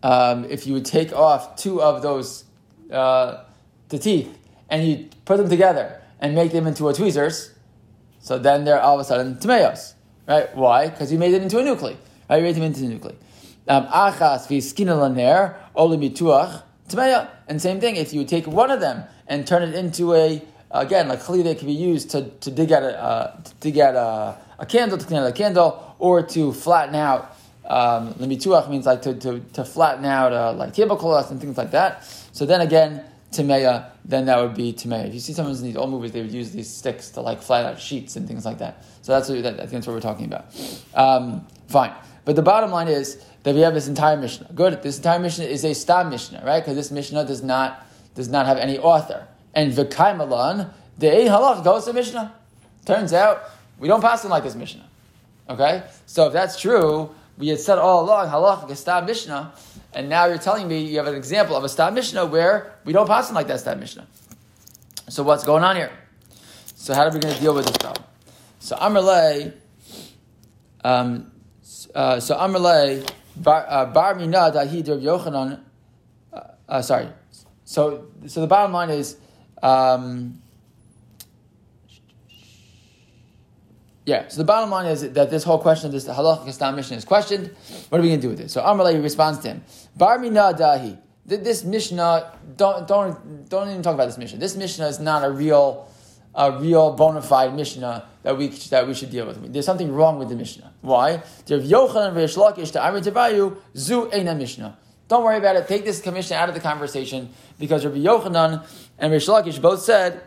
um, 0.02 0.46
if 0.46 0.66
you 0.66 0.74
would 0.74 0.86
take 0.86 1.12
off 1.12 1.58
two 1.58 1.82
of 1.82 2.02
those 2.02 2.46
uh, 2.92 3.44
the 3.90 4.00
teeth 4.00 4.38
and 4.70 4.88
you 4.88 5.10
put 5.26 5.38
them 5.38 5.50
together 5.50 6.02
and 6.20 6.36
make 6.36 6.52
them 6.52 6.68
into 6.68 6.88
a 6.88 6.94
tweezers, 6.94 7.52
so 8.20 8.38
then 8.38 8.66
they're 8.66 8.82
all 8.82 8.96
of 8.96 9.02
a 9.02 9.04
sudden 9.04 9.36
temeos, 9.36 9.94
right? 10.28 10.54
Why? 10.56 10.90
Because 10.90 11.12
you 11.12 11.18
made 11.18 11.34
it 11.34 11.42
into 11.42 11.58
a 11.60 11.64
nuclei. 11.64 11.96
Right? 12.30 12.38
You 12.38 12.44
made 12.44 12.56
them 12.56 12.64
into 12.64 12.86
a 12.86 12.90
nuclei. 12.90 13.14
Um, 13.68 13.88
achas. 13.88 14.48
And 17.48 17.62
same 17.62 17.80
thing, 17.80 17.96
if 17.96 18.14
you 18.14 18.26
take 18.26 18.48
one 18.48 18.72
of 18.72 18.80
them 18.80 19.04
and 19.28 19.48
turn 19.48 19.64
it 19.64 19.76
into 19.76 20.14
a 20.14 20.42
again 20.72 21.08
like 21.08 21.26
chali 21.26 21.42
that 21.42 21.58
can 21.58 21.68
be 21.68 21.74
used 21.74 22.12
to, 22.12 22.30
to 22.30 22.52
dig 22.52 22.72
out 22.72 22.84
a 22.84 23.02
uh, 23.02 23.42
to 23.62 23.82
out 23.82 23.96
a, 23.96 24.38
a, 24.60 24.66
candle 24.66 24.98
to 24.98 25.06
clean 25.06 25.20
out 25.20 25.28
a 25.28 25.32
candle 25.32 25.96
or 26.00 26.22
to 26.24 26.52
flatten 26.54 26.96
out. 26.96 27.36
Um, 27.66 28.16
means 28.20 28.48
like 28.88 29.04
to, 29.04 29.14
to, 29.14 29.40
to 29.54 29.64
flatten 29.64 30.04
out 30.06 30.34
uh, 30.34 30.54
like 30.54 30.74
tablecloths 30.74 31.30
and 31.30 31.40
things 31.40 31.56
like 31.58 31.72
that. 31.72 32.04
So 32.32 32.46
then 32.46 32.62
again, 32.62 33.04
Timeya, 33.32 33.92
then 34.06 34.26
that 34.26 34.42
would 34.42 34.56
be 34.56 34.74
Timeya. 34.74 35.08
If 35.08 35.14
you 35.14 35.20
see 35.20 35.34
someone 35.34 35.56
in 35.56 35.64
these 35.64 35.76
old 35.76 35.92
movies, 35.92 36.12
they 36.12 36.22
would 36.22 36.32
use 36.32 36.52
these 36.52 36.70
sticks 36.70 37.10
to 37.12 37.22
like 37.22 37.42
flatten 37.42 37.72
out 37.72 37.80
sheets 37.80 38.16
and 38.16 38.28
things 38.28 38.46
like 38.46 38.58
that. 38.60 38.84
So 39.02 39.12
that's 39.12 39.30
what, 39.30 39.44
that, 39.44 39.54
I 39.56 39.58
think 39.58 39.72
that's 39.72 39.88
what 39.88 39.94
we're 39.94 40.02
talking 40.02 40.26
about. 40.26 40.46
Um, 40.94 41.48
fine. 41.68 41.94
But 42.26 42.36
the 42.36 42.42
bottom 42.42 42.72
line 42.72 42.88
is 42.88 43.24
that 43.44 43.56
we 43.56 43.62
have 43.62 43.74
this 43.74 43.88
entire 43.88 44.18
Mishnah. 44.18 44.50
Good. 44.54 44.82
This 44.82 44.98
entire 44.98 45.20
Mishnah 45.20 45.46
is 45.46 45.64
a 45.64 45.74
Stam 45.74 46.10
Mishnah, 46.10 46.44
right? 46.46 46.60
Because 46.60 46.76
this 46.76 46.92
Mishnah 46.92 47.26
does 47.26 47.44
not 47.44 47.86
does 48.16 48.30
not 48.30 48.46
have 48.46 48.58
any 48.58 48.78
author. 48.78 49.28
And 49.54 49.72
V'kaimalan, 49.72 50.72
the 50.98 51.08
halach 51.08 51.64
goes 51.64 51.86
to 51.86 51.94
Mishnah. 51.94 52.34
Turns 52.86 53.14
out 53.14 53.44
we 53.80 53.88
don't 53.88 54.02
pass 54.02 54.22
them 54.22 54.32
like 54.32 54.44
this 54.44 54.56
Mishnah. 54.56 54.88
Okay? 55.50 55.84
So 56.06 56.28
if 56.28 56.34
that's 56.34 56.60
true, 56.60 57.10
we 57.38 57.48
had 57.48 57.60
said 57.60 57.78
all 57.78 58.04
along 58.04 58.28
halach 58.30 58.76
Stam 58.76 59.06
Mishnah, 59.06 59.54
and 59.94 60.10
now 60.10 60.26
you're 60.26 60.38
telling 60.38 60.68
me 60.68 60.84
you 60.86 60.98
have 60.98 61.08
an 61.08 61.16
example 61.16 61.56
of 61.56 61.64
a 61.64 61.70
Stam 61.70 61.94
Mishnah 61.94 62.26
where 62.26 62.76
we 62.86 62.94
don't 62.94 63.08
pass 63.08 63.32
like 63.32 63.48
that 63.48 63.60
Stam 63.60 63.80
Mishnah. 63.80 64.08
So 65.08 65.24
what's 65.24 65.44
going 65.44 65.64
on 65.64 65.76
here? 65.76 65.92
So 66.76 66.94
how 66.94 67.04
are 67.04 67.12
we 67.12 67.20
going 67.20 67.34
to 67.34 67.42
deal 67.42 67.54
with 67.54 67.66
this 67.66 67.78
problem? 67.78 68.06
So 68.60 68.76
Amrle, 68.76 69.54
um, 70.84 71.32
uh, 71.96 72.20
so 72.20 72.36
Amrle, 72.38 73.10
Bar, 73.36 73.66
uh, 73.70 73.86
bar 73.86 74.16
Mina 74.16 74.52
Dahi 74.52 74.88
Rav 74.88 75.00
Yochanan. 75.00 75.62
Uh, 76.32 76.40
uh, 76.68 76.82
sorry. 76.82 77.08
So, 77.64 78.08
so 78.28 78.42
the 78.42 78.48
bottom 78.48 78.74
line 78.74 78.90
is, 78.90 79.16
um, 79.64 80.42
Yeah, 84.10 84.28
so 84.28 84.38
the 84.38 84.44
bottom 84.44 84.72
line 84.72 84.88
is 84.88 85.08
that 85.14 85.30
this 85.30 85.44
whole 85.44 85.60
question 85.60 85.86
of 85.86 85.92
this 85.92 86.08
halacha 86.08 86.52
stam 86.52 86.76
Mishnah 86.76 86.98
is 86.98 87.06
questioned. 87.06 87.52
What 87.90 88.00
are 88.00 88.02
we 88.02 88.08
going 88.08 88.20
to 88.20 88.26
do 88.26 88.30
with 88.30 88.40
it? 88.40 88.50
So 88.50 88.60
Amalei 88.60 89.04
responds 89.04 89.38
to 89.42 89.50
him, 89.50 89.64
Bar 89.96 90.18
mina 90.18 90.52
dahi. 90.52 90.98
This 91.28 91.64
Mishnah, 91.64 92.34
don't, 92.58 92.88
don't, 92.88 93.48
don't 93.48 93.70
even 93.70 93.84
talk 93.84 93.94
about 93.94 94.08
this 94.08 94.18
Mishnah. 94.18 94.40
This 94.40 94.56
Mishnah 94.56 94.88
is 94.88 95.00
not 95.00 95.24
a 95.24 95.30
real, 95.30 95.88
a 96.34 96.60
real 96.60 96.94
bona 96.94 97.22
fide 97.22 97.54
Mishnah 97.54 98.08
that 98.24 98.36
we, 98.36 98.48
that 98.48 98.88
we 98.88 98.96
should 98.96 99.12
deal 99.12 99.28
with. 99.28 99.54
There's 99.54 99.68
something 99.68 99.92
wrong 99.92 100.18
with 100.18 100.30
the 100.30 100.36
Mishnah. 100.36 100.74
Why? 100.82 101.22
zu 101.46 101.60
Mishnah. 104.10 104.78
Don't 105.08 105.24
worry 105.24 105.38
about 105.38 105.56
it. 105.56 105.68
Take 105.68 105.86
this 105.86 106.02
commission 106.02 106.36
out 106.36 106.50
of 106.50 106.56
the 106.56 106.62
conversation 106.62 107.30
because 107.60 107.86
Rabbi 107.86 108.00
Yochanan 108.00 108.66
and 108.98 109.14
Reish 109.14 109.30
Lakish 109.30 109.62
both 109.62 109.84
said 109.84 110.24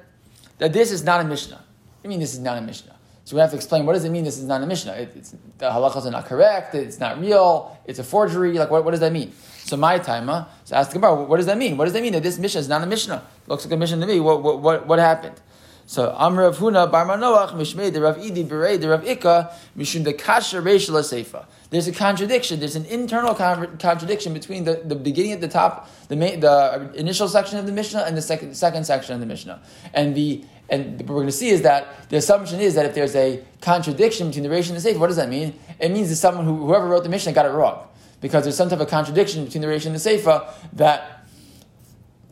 that 0.59 0.73
this 0.73 0.93
is 0.93 1.03
not 1.03 1.21
a 1.21 1.25
Mishnah. 1.25 1.61
I 2.05 2.07
mean, 2.07 2.21
this 2.21 2.33
is 2.33 2.39
not 2.39 2.59
a 2.59 2.61
Mishnah. 2.61 2.93
So 3.25 3.37
we 3.37 3.41
have 3.41 3.51
to 3.51 3.57
explain 3.57 3.87
what 3.87 3.93
does 3.93 4.05
it 4.05 4.11
mean 4.11 4.25
this 4.25 4.39
is 4.39 4.45
not 4.45 4.63
a 4.63 4.67
Mishnah? 4.67 4.93
It, 4.93 5.13
it's, 5.15 5.31
the 5.59 5.71
halachas 5.71 6.07
are 6.07 6.11
not 6.11 6.27
correct, 6.27 6.75
it's 6.75 6.99
not 6.99 7.21
real, 7.21 7.79
it's 7.85 7.99
a 7.99 8.05
forgery. 8.05 8.59
Like, 8.59 8.71
what, 8.71 8.85
what 8.85 8.91
does 8.91 9.01
that 9.01 9.13
mean? 9.13 9.33
So 9.59 9.77
my 9.77 9.99
timer, 9.99 10.47
so 10.65 10.75
ask 10.75 10.91
the 10.91 10.95
Gemara, 10.95 11.23
what 11.25 11.37
does 11.37 11.47
that 11.47 11.57
mean? 11.57 11.77
What 11.77 11.85
does 11.85 11.95
that 11.95 12.03
mean 12.03 12.13
that 12.15 12.25
this 12.25 12.39
Mishnah 12.39 12.61
is 12.61 12.69
not 12.69 12.83
a 12.83 12.87
Mishnah? 12.87 13.25
Looks 13.47 13.65
like 13.65 13.73
a 13.73 13.77
Mishnah 13.77 14.01
to 14.01 14.07
me. 14.07 14.19
What, 14.19 14.43
what, 14.43 14.61
what, 14.61 14.87
what 14.87 14.99
happened? 14.99 15.41
So 15.87 16.15
Amr 16.17 16.45
of 16.45 16.59
Huna 16.59 16.91
Bar 16.91 17.07
Manoach 17.07 17.51
Mishmei 17.51 17.93
the 17.93 18.01
Rav 18.01 18.17
Idi 18.17 18.47
Berei 18.47 18.81
the 18.81 18.89
Rav 18.89 19.07
Ika 19.07 19.53
Mishum 19.77 20.05
the 20.05 20.13
Kasha 20.13 20.59
Reish 20.59 20.89
Seifa. 20.89 21.45
There's 21.71 21.89
a 21.89 21.93
contradiction. 21.93 22.61
There's 22.61 22.77
an 22.77 22.87
internal 22.87 23.35
con- 23.35 23.77
contradiction 23.79 24.33
between 24.33 24.65
the, 24.65 24.83
the 24.85 24.95
beginning 24.95 25.33
at 25.33 25.41
the 25.41 25.49
top, 25.49 25.89
the 26.09 26.17
the 26.17 26.93
initial 26.95 27.29
section 27.29 27.59
of 27.59 27.67
the 27.67 27.73
Mishnah, 27.73 28.05
and 28.07 28.17
the 28.17 28.23
second 28.23 28.55
second 28.55 28.85
section 28.85 29.15
of 29.15 29.21
the 29.21 29.27
Mishnah. 29.27 29.61
And 29.93 30.15
the 30.15 30.45
and 30.69 31.01
what 31.01 31.09
we're 31.09 31.15
going 31.17 31.27
to 31.27 31.33
see 31.33 31.51
is 31.51 31.63
that 31.63 32.09
the 32.09 32.17
assumption 32.17 32.61
is 32.61 32.75
that 32.75 32.87
if 32.87 32.95
there's 32.95 33.15
a 33.15 33.45
contradiction 33.61 34.29
between 34.29 34.45
the 34.45 34.49
Reish 34.49 34.71
and 34.71 34.83
the 34.83 34.91
Seifa, 34.91 34.99
what 34.99 35.09
does 35.09 35.17
that 35.17 35.29
mean? 35.29 35.59
It 35.79 35.91
means 35.91 36.09
that 36.09 36.17
someone 36.17 36.45
who 36.45 36.67
whoever 36.67 36.87
wrote 36.87 37.03
the 37.03 37.09
Mishnah 37.09 37.33
got 37.33 37.47
it 37.47 37.51
wrong 37.51 37.87
because 38.21 38.45
there's 38.45 38.57
some 38.57 38.71
type 38.71 38.81
of 38.81 38.89
contradiction 38.89 39.45
between 39.45 39.61
the 39.61 39.69
Reish 39.69 39.87
and 39.87 39.95
the 39.95 39.99
Seifa 39.99 40.53
that 40.75 41.23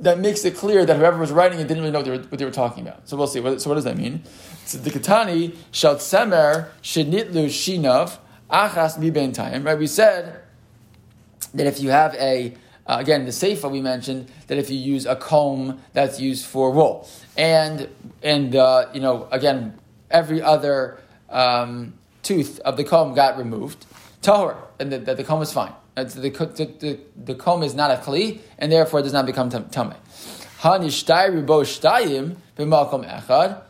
that 0.01 0.19
makes 0.19 0.45
it 0.45 0.57
clear 0.57 0.87
that 0.87 0.97
whoever 0.97 1.19
was 1.19 1.31
writing 1.31 1.61
it 1.61 1.69
didn't 1.69 1.83
really 1.83 1.93
know 1.93 1.99
what 1.99 2.07
they 2.07 2.11
were, 2.13 2.25
what 2.25 2.39
they 2.39 2.45
were 2.45 2.51
talking 2.51 2.87
about. 2.87 3.07
So 3.09 3.17
we'll 3.17 3.27
see. 3.27 3.41
So 3.59 3.69
what 3.69 3.75
does 3.75 3.85
that 3.85 3.99
mean? 3.99 4.23
So 4.65 4.79
the 4.79 4.91
Katani 4.91 5.57
shalt 5.73 5.99
semer 5.99 6.71
shenitlu 6.83 7.47
shinav 7.47 8.19
achas 8.51 8.99
mi 8.99 9.11
time. 9.33 9.65
Right? 9.65 9.79
We 9.79 9.87
said 9.87 10.41
that 11.53 11.67
if 11.67 11.81
you 11.81 11.91
have 11.91 12.15
a 12.15 12.55
uh, 12.91 12.99
again 12.99 13.25
the 13.25 13.31
seifa 13.31 13.71
we 13.71 13.81
mentioned 13.81 14.29
that 14.49 14.59
if 14.59 14.69
you 14.71 14.77
use 14.77 15.07
a 15.07 15.17
comb 15.17 15.81
that's 15.93 16.19
used 16.19 16.45
for 16.45 16.71
wool 16.71 17.09
and 17.37 17.89
and 18.23 18.57
uh, 18.57 18.87
you 18.93 19.01
know 19.01 19.29
again 19.31 19.79
every 20.11 20.43
other 20.43 20.99
um, 21.31 21.95
tooth 22.23 22.59
of 22.61 22.77
the 22.77 22.85
comb 22.85 23.15
got 23.15 23.39
removed 23.39 23.87
tahor 24.23 24.57
and 24.81 24.91
that 24.93 25.07
the, 25.07 25.15
the 25.15 25.25
comb 25.25 25.41
is 25.41 25.53
fine 25.53 25.73
the, 25.95 26.31
the, 26.79 26.99
the, 27.17 27.35
comb 27.35 27.63
is 27.63 27.75
not 27.75 27.91
a 27.91 27.97
kli, 27.97 28.41
and 28.59 28.71
therefore 28.73 29.01
it 29.01 29.03
does 29.05 29.13
not 29.13 29.27
become 29.27 29.51
tameh. 29.51 29.97
Hanishtai 30.61 31.31
ribo 31.31 31.63
shtayim 31.63 32.37
b'malkom 32.57 33.07
echad 33.07 33.63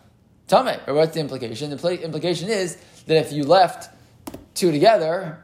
tameh. 0.48 0.80
Or 0.86 0.94
what's 0.94 1.14
the 1.14 1.20
implication? 1.20 1.70
The 1.70 1.76
pl- 1.76 1.90
implication 1.90 2.48
is 2.48 2.76
that 3.06 3.16
if 3.16 3.32
you 3.32 3.44
left 3.44 3.90
two 4.54 4.70
together, 4.70 5.42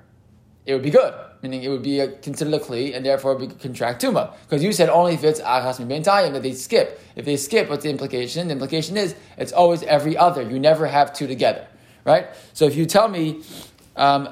it 0.65 0.75
would 0.75 0.83
be 0.83 0.91
good. 0.91 1.15
Meaning 1.43 1.63
it 1.63 1.69
would 1.69 1.83
be 1.83 2.01
a, 2.01 2.09
considered 2.09 2.55
a 2.55 2.59
kli, 2.59 2.97
and 2.97 3.05
therefore 3.05 3.37
would 3.37 3.59
contract 3.61 4.03
tuma. 4.03 4.33
Because 4.43 4.63
you 4.63 4.73
said 4.73 4.89
only 4.89 5.15
if 5.15 5.25
it's 5.25 5.41
achas 5.41 5.85
mi 5.85 6.01
tayim 6.01 6.33
that 6.33 6.43
they 6.43 6.53
skip. 6.53 7.01
If 7.15 7.25
they 7.25 7.37
skip, 7.37 7.69
what's 7.69 7.85
the 7.85 7.91
implication? 7.91 8.49
The 8.49 8.53
implication 8.53 8.97
is 8.97 9.15
it's 9.37 9.53
always 9.53 9.83
every 9.83 10.17
other. 10.17 10.43
You 10.43 10.59
never 10.59 10.87
have 10.87 11.13
two 11.13 11.27
together, 11.27 11.67
right? 12.05 12.29
So 12.53 12.67
if 12.67 12.77
you 12.77 12.87
tell 12.87 13.09
me. 13.09 13.43
Um, 13.97 14.29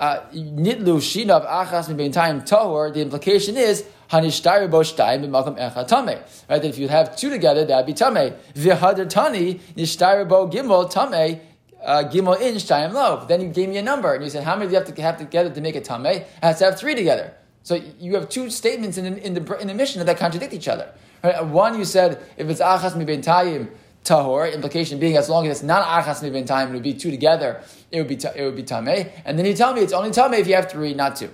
uh, 0.00 0.20
nitlu 0.32 0.96
shinav 0.96 1.46
achas 1.46 1.86
time 2.12 2.40
tahor. 2.40 2.92
The 2.92 3.02
implication 3.02 3.58
is 3.58 3.84
hanishtari 4.10 4.70
bo 4.70 4.80
shtayim 4.80 5.26
b'malkam 5.26 5.58
echa 5.58 5.86
tame. 5.86 6.18
Right? 6.48 6.62
That 6.62 6.64
if 6.64 6.78
you 6.78 6.88
have 6.88 7.14
two 7.16 7.28
together, 7.28 7.66
that'd 7.66 7.86
be 7.86 7.92
tame. 7.92 8.34
V'hadar 8.54 9.08
tani 9.08 9.60
nishtari 9.76 10.26
bo 10.26 10.48
gimel 10.48 10.90
tame. 10.90 11.40
Uh, 11.82 12.04
gimel 12.04 12.40
in 12.40 12.56
shtayim 12.56 12.92
lo. 12.92 13.24
Then 13.26 13.40
you 13.40 13.48
gave 13.48 13.68
me 13.68 13.78
a 13.78 13.82
number, 13.82 14.14
and 14.14 14.22
you 14.22 14.30
said 14.30 14.44
how 14.44 14.54
many 14.54 14.66
do 14.66 14.72
you 14.72 14.78
have 14.78 14.94
to 14.94 15.02
have 15.02 15.16
together 15.18 15.50
to 15.50 15.60
make 15.60 15.76
a 15.76 15.80
tame? 15.80 16.06
It 16.06 16.26
has 16.42 16.58
to 16.58 16.66
have 16.66 16.78
three 16.78 16.94
together. 16.94 17.32
So 17.62 17.74
you 17.98 18.14
have 18.14 18.28
two 18.28 18.50
statements 18.50 18.98
in, 18.98 19.18
in 19.18 19.34
the 19.34 19.56
in 19.58 19.68
the 19.68 19.74
Mishnah 19.74 20.04
that 20.04 20.18
contradict 20.18 20.52
each 20.52 20.68
other. 20.68 20.92
Right? 21.22 21.44
One, 21.44 21.78
you 21.78 21.84
said 21.84 22.22
if 22.36 22.48
it's 22.48 22.60
achas 22.60 22.96
mi 22.96 23.04
tayim 23.04 23.70
tahor. 24.04 24.52
Implication 24.52 24.98
being, 24.98 25.16
as 25.16 25.28
long 25.28 25.46
as 25.46 25.58
it's 25.58 25.62
not 25.62 25.86
achas 25.86 26.22
mi 26.22 26.42
time, 26.44 26.70
it 26.70 26.74
would 26.74 26.82
be 26.82 26.94
two 26.94 27.10
together. 27.10 27.62
It 27.90 27.98
would 27.98 28.08
be 28.08 28.16
it 28.16 28.44
would 28.44 28.56
be 28.56 28.62
tameh. 28.62 29.10
And 29.24 29.38
then 29.38 29.46
you 29.46 29.54
tell 29.54 29.72
me 29.72 29.80
it's 29.80 29.92
only 29.92 30.10
tameh 30.10 30.38
if 30.38 30.46
you 30.46 30.54
have 30.54 30.70
three, 30.70 30.94
not 30.94 31.16
two. 31.16 31.30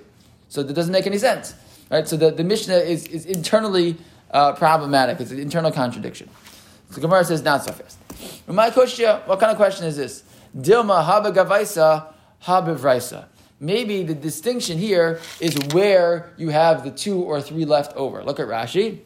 So 0.48 0.62
that 0.62 0.72
doesn't 0.72 0.92
make 0.92 1.06
any 1.06 1.18
sense, 1.18 1.54
right? 1.90 2.06
So 2.06 2.16
the, 2.16 2.30
the 2.30 2.44
Mishnah 2.44 2.76
is, 2.76 3.06
is 3.08 3.26
internally 3.26 3.96
uh, 4.30 4.52
problematic. 4.52 5.20
It's 5.20 5.32
an 5.32 5.40
internal 5.40 5.72
contradiction. 5.72 6.30
So 6.90 7.00
Gemara 7.00 7.24
says 7.24 7.42
not 7.42 7.64
so 7.64 7.72
fast. 7.72 7.98
My 8.46 8.70
question, 8.70 9.06
what 9.26 9.40
kind 9.40 9.50
of 9.50 9.56
question 9.56 9.86
is 9.86 9.96
this? 9.96 10.22
Dilma 10.56 11.04
haba 11.04 11.32
gavaisa 11.32 12.06
haba 12.44 12.76
vraisa. 12.76 13.26
Maybe 13.58 14.02
the 14.02 14.14
distinction 14.14 14.78
here 14.78 15.20
is 15.40 15.56
where 15.72 16.32
you 16.36 16.50
have 16.50 16.84
the 16.84 16.90
two 16.90 17.22
or 17.22 17.40
three 17.40 17.64
left 17.64 17.96
over. 17.96 18.22
Look 18.22 18.38
at 18.38 18.46
Rashi. 18.46 19.00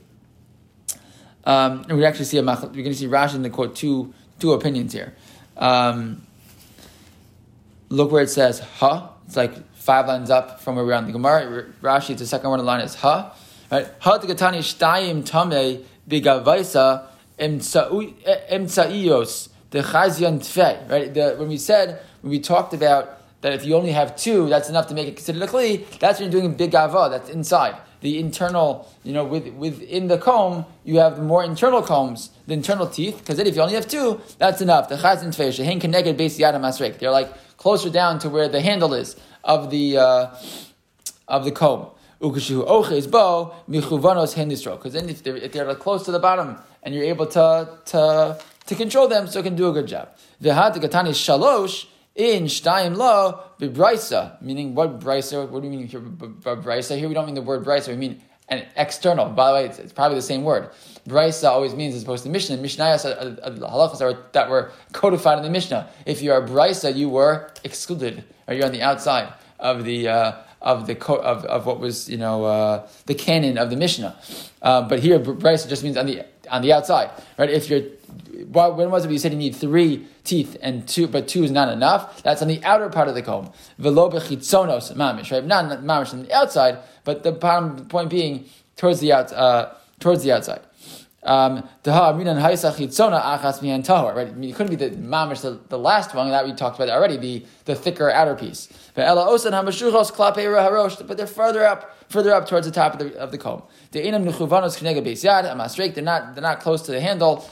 Um, 1.45 1.85
we 1.89 2.05
actually 2.05 2.25
see 2.27 2.39
a 2.39 2.43
we're 2.43 2.55
going 2.57 2.85
to 2.85 2.95
see 2.95 3.07
Rashi 3.07 3.37
in 3.37 3.43
the 3.43 3.51
quote 3.51 3.77
two 3.77 4.13
two 4.39 4.53
opinions 4.53 4.93
here. 4.93 5.15
Um, 5.57 6.27
look 7.89 8.11
where 8.13 8.23
it 8.23 8.31
says 8.31 8.61
ha. 8.61 9.13
It's 9.27 9.37
like 9.37 9.53
five 9.75 10.09
lines 10.09 10.31
up 10.31 10.61
from 10.61 10.77
where 10.77 10.85
we're 10.85 10.95
on 10.95 11.07
the 11.07 11.13
Gemara. 11.13 11.67
Rashi, 11.81 12.17
the 12.19 12.27
second 12.27 12.51
one 12.51 12.59
of 12.59 12.65
the 12.65 12.71
line 12.71 12.81
is 12.81 12.97
ha. 12.97 13.37
Right? 13.71 13.87
Ha 14.01 14.19
tegatani 14.19 14.59
shtayim 14.59 15.25
tame 15.25 15.85
bigavaisa 16.09 17.07
emtsaiyos 18.51 19.50
the 19.71 19.81
chazyan 19.81 20.41
tfei. 20.41 20.89
Right? 20.89 21.13
The, 21.13 21.35
when 21.39 21.49
we 21.49 21.59
said 21.59 22.01
when 22.23 22.31
we 22.31 22.41
talked 22.41 22.75
about 22.75 23.19
that 23.41 23.53
if 23.53 23.65
you 23.65 23.75
only 23.75 23.93
have 23.93 24.17
two, 24.17 24.49
that's 24.49 24.69
enough 24.69 24.87
to 24.89 24.95
make 24.95 25.09
it 25.09 25.17
considered 25.17 25.43
a 25.43 25.47
kli. 25.47 25.99
That's 25.99 26.21
when 26.21 26.31
you're 26.31 26.41
doing 26.41 26.55
big 26.55 26.73
gava. 26.73 27.11
That's 27.11 27.31
inside 27.31 27.77
the 28.01 28.19
internal, 28.19 28.89
you 29.03 29.13
know, 29.13 29.25
with, 29.25 29.49
within 29.55 30.09
the 30.09 30.19
comb, 30.19 30.65
you 30.85 30.99
have 30.99 31.17
the 31.17 31.23
more 31.23 31.45
internal 31.45 31.83
combs, 31.83 32.31
the 32.47 32.55
internal 32.55 32.87
teeth, 32.87 33.19
because 33.19 33.37
then 33.37 33.47
if 33.47 33.55
you 33.55 33.63
only 33.63 33.75
have 33.75 33.87
two, 33.87 34.21
that's 34.39 34.61
enough. 34.61 34.89
The 34.89 34.97
chazin 34.97 35.29
tfei, 35.29 35.49
shehin 35.49 35.81
keneged 35.81 36.17
beis 36.17 36.39
yadam 36.39 36.63
masrek. 36.63 36.99
They're 36.99 37.11
like 37.11 37.33
closer 37.57 37.91
down 37.91 38.19
to 38.21 38.31
where 38.31 38.49
the 38.49 38.61
handle 38.61 38.95
is 38.95 39.17
of 39.45 39.71
the, 39.71 39.99
uh, 39.99 40.35
of 41.29 41.45
the 41.45 41.53
comb. 41.53 41.89
Ukashu 42.23 42.65
oches 42.67 43.07
bo 43.07 43.55
michuvanos 43.69 44.35
hendistro. 44.35 44.77
Because 44.77 44.95
then 44.95 45.09
if 45.09 45.23
they're, 45.23 45.37
if 45.37 45.53
they're 45.53 45.67
like 45.67 45.79
close 45.79 46.05
to 46.05 46.13
the 46.13 46.19
bottom 46.19 46.59
and 46.83 46.95
you're 46.95 47.05
able 47.05 47.27
to, 47.27 47.79
to, 47.87 48.41
to 48.67 48.75
control 48.75 49.09
them, 49.09 49.27
so 49.27 49.41
it 49.41 49.43
can 49.43 49.57
do 49.57 49.69
a 49.69 49.73
good 49.73 49.87
job. 49.87 50.11
V'hat 50.43 50.75
gatani 50.77 51.11
shalosh, 51.11 51.87
in 52.15 52.45
Shtayim 52.45 52.97
Lo 52.97 53.43
Bibraisa, 53.59 54.41
meaning 54.43 54.75
what 54.75 54.99
Brisa? 55.01 55.49
What 55.49 55.63
do 55.63 55.69
you 55.69 55.77
mean 55.77 55.87
here? 55.87 56.01
Brisa? 56.01 56.99
Here 56.99 57.09
we 57.09 57.15
don't 57.15 57.27
mean 57.27 57.35
the 57.35 57.43
word 57.43 57.65
Brisa, 57.65 57.89
we 57.89 57.97
mean 57.97 58.21
an 58.49 58.67
external. 58.77 59.29
By 59.31 59.49
the 59.49 59.55
way, 59.55 59.65
it's, 59.67 59.79
it's 59.79 59.93
probably 59.93 60.17
the 60.17 60.23
same 60.23 60.43
word. 60.43 60.71
Brisa 61.09 61.49
always 61.49 61.75
means 61.75 61.95
as 61.95 62.03
opposed 62.03 62.25
to 62.25 62.31
Mishnah. 62.31 62.59
Mishnayos, 62.59 63.05
uh, 63.05 63.41
uh, 63.41 63.51
halachas 63.71 64.01
are, 64.01 64.25
that 64.33 64.51
were 64.51 64.73
codified 64.93 65.39
in 65.39 65.45
the 65.45 65.51
Mishnah. 65.51 65.89
If 66.05 66.21
you 66.21 66.33
are 66.33 66.43
Brisa, 66.43 66.95
you 66.95 67.09
were 67.09 67.51
excluded, 67.63 68.25
or 68.49 68.55
you're 68.55 68.67
on 68.67 68.73
the 68.73 68.83
outside 68.83 69.33
of 69.59 69.85
the. 69.85 70.09
Uh, 70.09 70.33
of 70.63 70.87
the 70.87 70.95
of, 71.09 71.47
of 71.47 71.65
what 71.65 71.81
was 71.81 72.11
you 72.11 72.19
know 72.19 72.45
uh, 72.45 72.87
the 73.07 73.15
canon 73.15 73.57
of 73.57 73.71
the 73.71 73.77
Mishnah, 73.77 74.15
uh, 74.61 74.83
but 74.83 75.01
here 75.01 75.19
Brisa 75.19 75.67
just 75.67 75.83
means 75.83 75.97
on 75.97 76.05
the 76.05 76.27
on 76.51 76.63
the 76.63 76.73
outside, 76.73 77.11
right? 77.39 77.51
If 77.51 77.71
you're 77.71 77.83
when 78.47 78.91
was 78.91 79.05
it 79.05 79.11
you 79.11 79.19
said 79.19 79.33
you 79.33 79.39
need 79.39 79.55
three 79.55 80.07
teeth 80.25 80.57
and 80.63 80.87
two, 80.89 81.07
but 81.07 81.29
two 81.29 81.45
is 81.45 81.51
not 81.51 81.69
enough? 81.69 82.23
That's 82.23 82.43
on 82.43 82.49
the 82.49 82.63
outer 82.65 82.89
part 82.89 83.09
of 83.09 83.15
the 83.15 83.23
comb. 83.23 83.53
Velo 83.79 84.11
bechitzonos 84.11 84.95
mamish, 84.95 85.31
right? 85.31 85.45
Not 85.45 85.83
mamish 85.83 86.13
on 86.13 86.25
the 86.25 86.33
outside, 86.33 86.79
but 87.05 87.23
the 87.23 87.33
bottom 87.33 87.87
point 87.87 88.11
being 88.11 88.47
towards 88.77 89.01
the 89.01 89.13
out, 89.13 89.33
uh, 89.33 89.73
towards 89.99 90.23
the 90.25 90.33
outside. 90.33 90.61
Um, 91.23 91.69
right? 91.85 91.99
It 94.29 94.55
couldn't 94.55 94.71
be 94.71 94.77
the 94.77 94.91
mamish, 94.91 95.43
the, 95.43 95.61
the 95.69 95.79
last 95.79 96.15
one 96.15 96.31
that 96.31 96.47
we 96.47 96.55
talked 96.55 96.81
about 96.81 96.89
already, 96.89 97.19
the, 97.19 97.45
the 97.67 97.75
thicker 97.75 98.11
outer 98.11 98.35
piece. 98.35 98.69
But 98.95 99.05
they're 101.17 101.27
further 101.27 101.67
up, 101.67 101.95
further 102.09 102.35
up 102.35 102.49
towards 102.49 102.67
the 102.67 102.73
top 102.73 102.95
of 102.95 103.01
the, 103.01 103.19
of 103.19 103.33
the 103.33 103.39
comb. 103.39 103.63
They're 103.91 104.15
not 106.03 106.35
they're 106.35 106.43
not 106.43 106.61
close 106.61 106.83
to 106.83 106.93
the 106.93 107.01
handle. 107.01 107.45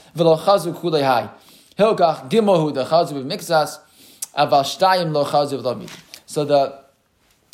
So 6.27 6.45
the 6.45 6.85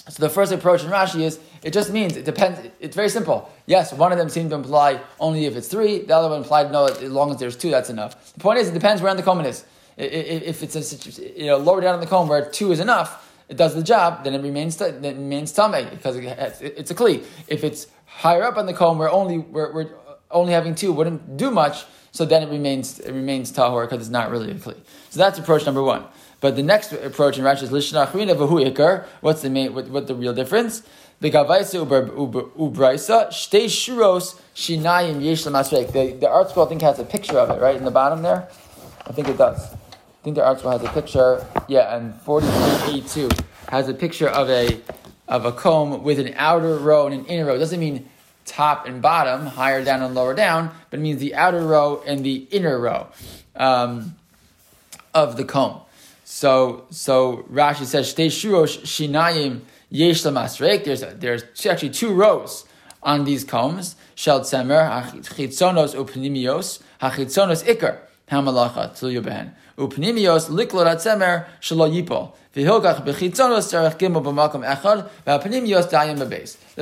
so 0.06 0.22
the 0.22 0.28
first 0.28 0.52
approach 0.52 0.84
in 0.84 0.90
Rashi 0.90 1.22
is 1.22 1.40
it 1.64 1.72
just 1.72 1.90
means 1.90 2.14
it 2.14 2.26
depends. 2.26 2.60
It's 2.78 2.94
very 2.94 3.08
simple. 3.08 3.50
Yes, 3.64 3.92
one 3.92 4.12
of 4.12 4.18
them 4.18 4.28
seemed 4.28 4.50
to 4.50 4.56
imply 4.56 5.00
only 5.18 5.46
if 5.46 5.56
it's 5.56 5.66
three. 5.66 6.00
The 6.00 6.14
other 6.14 6.28
one 6.28 6.38
implied 6.38 6.70
no, 6.70 6.84
as 6.84 7.02
long 7.02 7.30
as 7.30 7.38
there's 7.38 7.56
two, 7.56 7.70
that's 7.70 7.88
enough. 7.88 8.34
The 8.34 8.40
point 8.40 8.58
is, 8.58 8.68
it 8.68 8.74
depends 8.74 9.00
where 9.00 9.10
on 9.10 9.16
the 9.16 9.22
komen 9.22 9.46
is. 9.46 9.64
If 9.96 10.62
it's 10.62 10.76
a, 10.76 11.40
you 11.40 11.46
know 11.46 11.56
lower 11.56 11.80
down 11.80 11.94
in 11.94 12.00
the 12.00 12.06
comb 12.06 12.28
where 12.28 12.50
two 12.50 12.70
is 12.70 12.80
enough, 12.80 13.32
it 13.48 13.56
does 13.56 13.74
the 13.74 13.82
job, 13.82 14.24
then 14.24 14.34
it 14.34 14.42
remains 14.42 14.78
it 14.78 15.00
remains 15.02 15.52
tame 15.52 15.88
because 15.88 16.16
it's 16.16 16.90
a 16.90 16.94
kli. 16.94 17.24
If 17.48 17.64
it's 17.64 17.86
higher 18.04 18.42
up 18.42 18.58
on 18.58 18.66
the 18.66 18.74
comb 18.74 18.98
where 18.98 19.10
only 19.10 19.38
where 19.38 19.88
only 20.30 20.52
having 20.52 20.74
two 20.74 20.92
wouldn't 20.92 21.38
do 21.38 21.50
much, 21.50 21.86
so 22.10 22.26
then 22.26 22.42
it 22.42 22.50
remains 22.50 23.00
it 23.00 23.12
remains 23.12 23.50
tahor 23.50 23.86
because 23.86 24.00
it's 24.00 24.10
not 24.10 24.30
really 24.30 24.50
a 24.50 24.54
kli. 24.54 24.76
So 25.08 25.18
that's 25.18 25.38
approach 25.38 25.64
number 25.64 25.82
one. 25.82 26.04
But 26.40 26.56
the 26.56 26.62
next 26.62 26.92
approach 26.92 27.38
in 27.38 27.44
Rashi 27.44 27.62
is 27.62 27.70
lishnachrina 27.70 28.36
v'hu 28.36 28.70
ikar. 28.70 29.06
What's 29.22 29.40
the 29.40 29.48
main? 29.48 29.72
What, 29.72 29.88
what 29.88 30.06
the 30.08 30.14
real 30.14 30.34
difference? 30.34 30.82
The 31.20 31.30
gavaisa 31.30 31.86
ubraisa 31.86 33.28
shinayim. 34.54 35.20
The 35.92 36.12
the 36.18 36.26
ArtScroll 36.26 36.66
I 36.66 36.68
think 36.68 36.82
has 36.82 36.98
a 36.98 37.04
picture 37.04 37.38
of 37.38 37.50
it 37.50 37.60
right 37.60 37.76
in 37.76 37.84
the 37.84 37.90
bottom 37.90 38.22
there. 38.22 38.48
I 39.06 39.12
think 39.12 39.28
it 39.28 39.38
does. 39.38 39.72
I 39.72 39.76
think 40.22 40.36
the 40.36 40.42
ArtScroll 40.42 40.72
has 40.72 40.82
a 40.82 40.92
picture. 40.92 41.46
Yeah, 41.68 41.96
and 41.96 42.14
forty 42.22 42.46
three 42.46 42.94
eight 42.94 43.06
two 43.08 43.30
has 43.68 43.88
a 43.88 43.94
picture 43.94 44.28
of 44.28 44.50
a 44.50 44.80
of 45.28 45.44
a 45.44 45.52
comb 45.52 46.02
with 46.02 46.18
an 46.18 46.34
outer 46.36 46.76
row 46.76 47.06
and 47.06 47.14
an 47.14 47.26
inner 47.26 47.46
row. 47.46 47.54
It 47.54 47.58
doesn't 47.58 47.80
mean 47.80 48.08
top 48.44 48.86
and 48.86 49.00
bottom, 49.00 49.46
higher 49.46 49.82
down 49.82 50.02
and 50.02 50.14
lower 50.14 50.34
down, 50.34 50.70
but 50.90 50.98
it 51.00 51.02
means 51.02 51.20
the 51.20 51.34
outer 51.34 51.64
row 51.66 52.02
and 52.06 52.24
the 52.24 52.46
inner 52.50 52.78
row 52.78 53.08
um, 53.56 54.14
of 55.14 55.36
the 55.36 55.44
comb. 55.44 55.80
So, 56.24 56.84
so 56.90 57.46
Rashi 57.50 57.84
says, 57.84 58.12
Shtei 58.12 58.26
shurosh 58.26 58.82
shinayim 58.82 59.60
yesh 59.94 60.22
lamasrek. 60.22 60.84
There's 60.84 61.00
there's 61.00 61.66
actually 61.66 61.90
two 61.90 62.12
rows 62.12 62.64
on 63.02 63.24
these 63.24 63.44
combs. 63.44 63.96
Shel 64.14 64.40
tzemer 64.40 64.90
hachitzonos 64.90 65.94
upnimios 65.94 66.82
hachitzonos 67.00 67.64
ikar 67.64 67.98
hamalacha 68.30 68.92
tluyu 68.98 69.22
behen 69.22 69.52
upnimios 69.78 70.50
liklot 70.50 70.86
atzemer 70.86 71.46
shelo 71.60 71.88
yipol. 71.90 72.34
The 72.54 72.64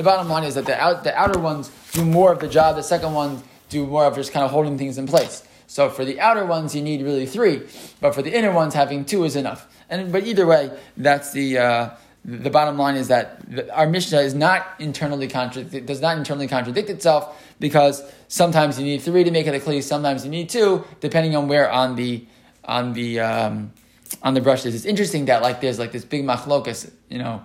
bottom 0.03 0.29
line 0.29 0.43
is 0.43 0.53
that 0.53 0.65
the, 0.67 0.79
out, 0.79 1.03
the 1.03 1.19
outer 1.19 1.39
ones 1.39 1.71
do 1.93 2.05
more 2.05 2.31
of 2.31 2.37
the 2.37 2.47
job, 2.47 2.75
the 2.75 2.83
second 2.83 3.13
ones 3.13 3.41
do 3.69 3.87
more 3.87 4.05
of 4.05 4.13
just 4.13 4.31
kind 4.31 4.45
of 4.45 4.51
holding 4.51 4.77
things 4.77 4.99
in 4.99 5.07
place. 5.07 5.41
So 5.65 5.89
for 5.89 6.05
the 6.05 6.19
outer 6.19 6.45
ones, 6.45 6.75
you 6.75 6.83
need 6.83 7.01
really 7.01 7.25
three, 7.25 7.63
but 7.99 8.13
for 8.13 8.21
the 8.21 8.31
inner 8.31 8.51
ones, 8.51 8.75
having 8.75 9.03
two 9.03 9.23
is 9.23 9.35
enough. 9.35 9.65
And 9.89 10.11
but 10.11 10.27
either 10.27 10.45
way, 10.45 10.69
that's 10.95 11.31
the 11.31 11.57
uh, 11.57 11.89
the 12.25 12.49
bottom 12.49 12.77
line 12.77 12.95
is 12.95 13.09
that 13.09 13.41
our 13.73 13.87
Mishnah 13.87 14.19
is 14.19 14.33
not 14.33 14.65
internally 14.79 15.27
contradict 15.27 15.85
does 15.85 16.01
not 16.01 16.17
internally 16.17 16.47
contradict 16.47 16.89
itself 16.89 17.37
because 17.59 18.01
sometimes 18.29 18.79
you 18.79 18.85
need 18.85 19.01
three 19.01 19.23
to 19.23 19.31
make 19.31 19.45
it 19.45 19.53
a 19.53 19.59
kli, 19.59 19.83
sometimes 19.83 20.23
you 20.23 20.31
need 20.31 20.49
two, 20.49 20.85
depending 21.01 21.35
on 21.35 21.47
where 21.47 21.69
on 21.69 21.95
the 21.95 22.25
on 22.63 22.93
the 22.93 23.19
um, 23.19 23.73
on 24.21 24.33
the 24.33 24.41
brushes. 24.41 24.73
It's 24.73 24.85
interesting 24.85 25.25
that 25.25 25.41
like 25.41 25.59
there's 25.59 25.79
like 25.79 25.91
this 25.91 26.05
big 26.05 26.23
machlokas, 26.23 26.89
you 27.09 27.17
know, 27.17 27.43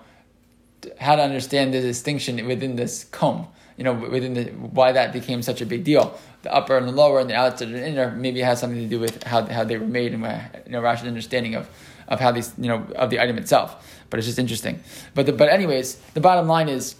how 1.00 1.16
to 1.16 1.22
understand 1.22 1.74
the 1.74 1.80
distinction 1.80 2.46
within 2.46 2.76
this 2.76 3.04
comb. 3.04 3.48
You 3.76 3.84
know, 3.84 3.94
within 3.94 4.34
the 4.34 4.44
why 4.46 4.90
that 4.90 5.12
became 5.12 5.40
such 5.42 5.60
a 5.60 5.66
big 5.66 5.84
deal. 5.84 6.18
The 6.42 6.52
upper 6.52 6.76
and 6.76 6.86
the 6.86 6.92
lower 6.92 7.20
and 7.20 7.30
the 7.30 7.34
outside 7.34 7.68
and 7.68 7.76
the 7.76 7.86
inner 7.86 8.10
maybe 8.12 8.40
has 8.40 8.60
something 8.60 8.80
to 8.80 8.88
do 8.88 8.98
with 8.98 9.22
how, 9.22 9.46
how 9.46 9.62
they 9.62 9.76
were 9.76 9.86
made 9.86 10.14
and 10.14 10.22
you 10.66 10.72
know 10.72 10.80
Rashi's 10.80 11.06
understanding 11.06 11.54
of, 11.54 11.68
of 12.08 12.18
how 12.18 12.32
these 12.32 12.52
you 12.58 12.68
know 12.68 12.86
of 12.96 13.10
the 13.10 13.20
item 13.20 13.38
itself. 13.38 13.97
But 14.10 14.18
it's 14.18 14.26
just 14.26 14.38
interesting. 14.38 14.82
But 15.14 15.26
the, 15.26 15.32
but 15.32 15.48
anyways, 15.48 15.96
the 16.14 16.20
bottom 16.20 16.46
line 16.46 16.68
is. 16.68 16.94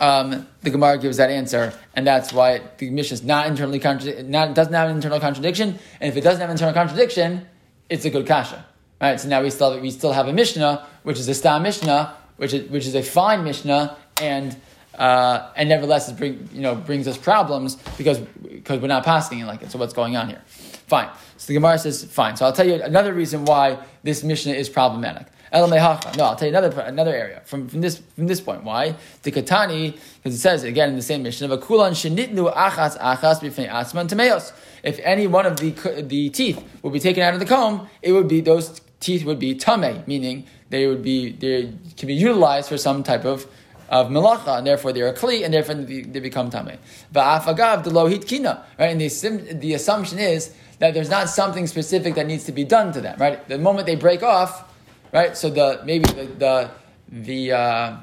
Um, 0.00 0.46
the 0.62 0.70
Gemara 0.70 0.98
gives 0.98 1.18
that 1.18 1.30
answer, 1.30 1.72
and 1.94 2.06
that's 2.06 2.32
why 2.32 2.60
the 2.78 2.90
Mishnah 2.90 3.14
is 3.14 3.22
not 3.22 3.46
internally 3.46 3.78
contra- 3.78 4.22
not 4.22 4.54
doesn't 4.54 4.72
have 4.72 4.90
an 4.90 4.96
internal 4.96 5.20
contradiction. 5.20 5.78
And 6.00 6.08
if 6.10 6.16
it 6.16 6.22
doesn't 6.22 6.40
have 6.40 6.50
an 6.50 6.54
internal 6.54 6.74
contradiction, 6.74 7.46
it's 7.88 8.04
a 8.04 8.10
good 8.10 8.26
kasha. 8.26 8.64
Right? 9.00 9.20
So 9.20 9.28
now 9.28 9.42
we 9.42 9.50
still 9.50 9.78
we 9.80 9.90
still 9.90 10.12
have 10.12 10.28
a 10.28 10.32
Mishnah, 10.32 10.86
which 11.02 11.18
is 11.18 11.28
a 11.28 11.34
stam 11.34 11.62
Mishnah, 11.62 12.14
which 12.36 12.54
is 12.54 12.70
which 12.70 12.86
is 12.86 12.94
a 12.94 13.02
fine 13.02 13.44
Mishnah, 13.44 13.96
and 14.20 14.56
uh, 14.94 15.50
and 15.56 15.68
nevertheless 15.68 16.08
it 16.08 16.16
bring, 16.16 16.48
you 16.52 16.62
know 16.62 16.74
brings 16.74 17.06
us 17.06 17.18
problems 17.18 17.76
because 17.98 18.18
because 18.18 18.80
we're 18.80 18.88
not 18.88 19.04
passing 19.04 19.38
it 19.38 19.46
like 19.46 19.62
it. 19.62 19.70
So 19.70 19.78
what's 19.78 19.92
going 19.92 20.16
on 20.16 20.28
here? 20.28 20.42
Fine. 20.86 21.10
So 21.36 21.48
the 21.48 21.54
Gemara 21.54 21.78
says 21.78 22.04
fine. 22.04 22.36
So 22.36 22.46
I'll 22.46 22.52
tell 22.52 22.66
you 22.66 22.82
another 22.82 23.12
reason 23.12 23.44
why 23.44 23.78
this 24.02 24.24
Mishnah 24.24 24.54
is 24.54 24.68
problematic. 24.68 25.26
No, 25.56 26.24
I'll 26.24 26.36
tell 26.36 26.48
you 26.48 26.56
another 26.56 26.80
another 26.80 27.14
area 27.14 27.40
from, 27.44 27.68
from 27.68 27.80
this 27.80 28.02
from 28.14 28.26
this 28.26 28.40
point. 28.40 28.64
Why? 28.64 28.94
The 29.22 29.32
Katani, 29.32 29.92
because 29.92 30.34
it 30.34 30.38
says 30.38 30.64
again 30.64 30.90
in 30.90 30.96
the 30.96 31.02
same 31.02 31.22
mission 31.22 31.50
of 31.50 31.50
a 31.50 31.58
kulan 31.58 31.92
shenitnu 31.92 32.52
achas 32.54 32.98
achas 32.98 33.40
b'fnei 33.40 33.68
asman 33.68 34.08
tameos. 34.08 34.52
If 34.82 35.00
any 35.02 35.26
one 35.26 35.46
of 35.46 35.58
the 35.58 35.70
the 36.02 36.30
teeth 36.30 36.62
would 36.82 36.92
be 36.92 37.00
taken 37.00 37.22
out 37.22 37.34
of 37.34 37.40
the 37.40 37.46
comb, 37.46 37.88
it 38.02 38.12
would 38.12 38.28
be 38.28 38.40
those 38.40 38.80
teeth 39.00 39.24
would 39.24 39.38
be 39.38 39.54
tame, 39.54 40.04
meaning 40.06 40.46
they 40.70 40.86
would 40.86 41.02
be 41.02 41.32
they 41.32 41.72
can 41.96 42.06
be 42.06 42.14
utilized 42.14 42.68
for 42.68 42.76
some 42.76 43.02
type 43.02 43.24
of 43.24 43.46
of 43.88 44.08
melacha, 44.08 44.58
and 44.58 44.66
therefore 44.66 44.92
they're 44.92 45.12
kli, 45.12 45.44
and 45.44 45.54
therefore 45.54 45.76
they, 45.76 46.02
they 46.02 46.20
become 46.20 46.50
tame. 46.50 46.78
Va'afagav 47.14 47.84
the 47.84 47.90
lohit 47.90 48.26
kina, 48.26 48.64
right? 48.78 48.90
And 48.90 49.00
the 49.00 49.54
the 49.54 49.74
assumption 49.74 50.18
is 50.18 50.52
that 50.80 50.92
there's 50.92 51.10
not 51.10 51.28
something 51.28 51.66
specific 51.66 52.14
that 52.16 52.26
needs 52.26 52.44
to 52.44 52.52
be 52.52 52.64
done 52.64 52.92
to 52.92 53.00
them, 53.00 53.18
right? 53.18 53.48
The 53.48 53.58
moment 53.58 53.86
they 53.86 53.96
break 53.96 54.22
off 54.22 54.64
right? 55.16 55.36
So 55.36 55.48
the 55.48 55.80
maybe 55.84 56.04
the 56.04 56.24
the 56.44 56.70
the, 57.08 57.52
uh, 57.52 57.96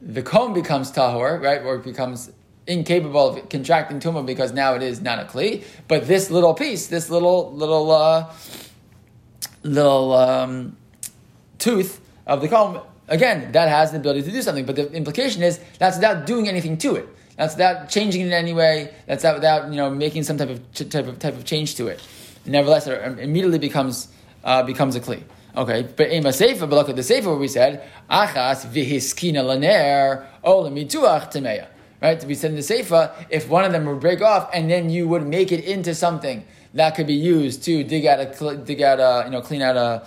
the 0.00 0.22
comb 0.22 0.54
becomes 0.54 0.90
tahor, 0.90 1.40
right, 1.40 1.62
or 1.62 1.76
it 1.76 1.84
becomes 1.84 2.32
incapable 2.66 3.28
of 3.28 3.48
contracting 3.48 4.00
tuma 4.00 4.24
because 4.26 4.52
now 4.52 4.74
it 4.74 4.82
is 4.82 5.00
not 5.00 5.20
a 5.20 5.24
kli. 5.24 5.62
But 5.86 6.08
this 6.08 6.30
little 6.30 6.54
piece, 6.54 6.88
this 6.88 7.10
little 7.10 7.52
little 7.52 7.90
uh, 7.92 8.32
little 9.62 10.12
um, 10.14 10.76
tooth 11.58 12.00
of 12.26 12.40
the 12.40 12.48
comb, 12.48 12.80
again, 13.06 13.52
that 13.52 13.68
has 13.68 13.92
the 13.92 13.98
ability 13.98 14.22
to 14.22 14.32
do 14.32 14.42
something. 14.42 14.66
But 14.66 14.76
the 14.76 14.90
implication 14.92 15.42
is 15.42 15.60
that's 15.78 15.96
without 15.96 16.26
doing 16.26 16.48
anything 16.48 16.76
to 16.78 16.96
it. 16.96 17.08
That's 17.36 17.54
without 17.54 17.88
changing 17.88 18.22
it 18.22 18.26
in 18.28 18.32
any 18.32 18.54
way. 18.54 18.94
That's 19.06 19.22
without 19.22 19.70
you 19.70 19.76
know 19.76 19.90
making 19.90 20.24
some 20.24 20.38
type 20.38 20.50
of 20.50 20.60
type 20.72 21.06
of 21.06 21.20
type 21.20 21.34
of 21.34 21.44
change 21.44 21.76
to 21.76 21.86
it. 21.86 22.02
Nevertheless, 22.46 22.88
it 22.88 23.18
immediately 23.20 23.60
becomes 23.60 24.08
uh, 24.42 24.64
becomes 24.64 24.96
a 24.96 25.00
kli. 25.00 25.22
Okay, 25.56 25.88
but 25.96 26.12
Ema 26.12 26.34
Sefer, 26.34 26.66
but 26.66 26.76
look 26.76 26.90
at 26.90 26.96
the 26.96 27.02
Sefer 27.02 27.30
where 27.30 27.38
we 27.38 27.48
said, 27.48 27.82
Achas 28.10 28.66
vihiskina 28.66 29.42
laner 29.42 30.26
olamituach 30.44 31.32
temeya. 31.32 31.68
Right? 32.02 32.22
We 32.24 32.34
said 32.34 32.50
in 32.50 32.56
the 32.56 32.62
Sefer, 32.62 33.10
if 33.30 33.48
one 33.48 33.64
of 33.64 33.72
them 33.72 33.86
would 33.86 34.00
break 34.00 34.20
off 34.20 34.50
and 34.52 34.70
then 34.70 34.90
you 34.90 35.08
would 35.08 35.26
make 35.26 35.52
it 35.52 35.64
into 35.64 35.94
something 35.94 36.44
that 36.74 36.94
could 36.94 37.06
be 37.06 37.14
used 37.14 37.62
to 37.64 37.82
dig 37.84 38.04
out 38.04 38.20
a, 38.20 38.56
dig 38.58 38.82
out 38.82 39.00
a, 39.00 39.24
you 39.24 39.30
know, 39.30 39.40
clean 39.40 39.62
out 39.62 39.76
a, 39.76 40.06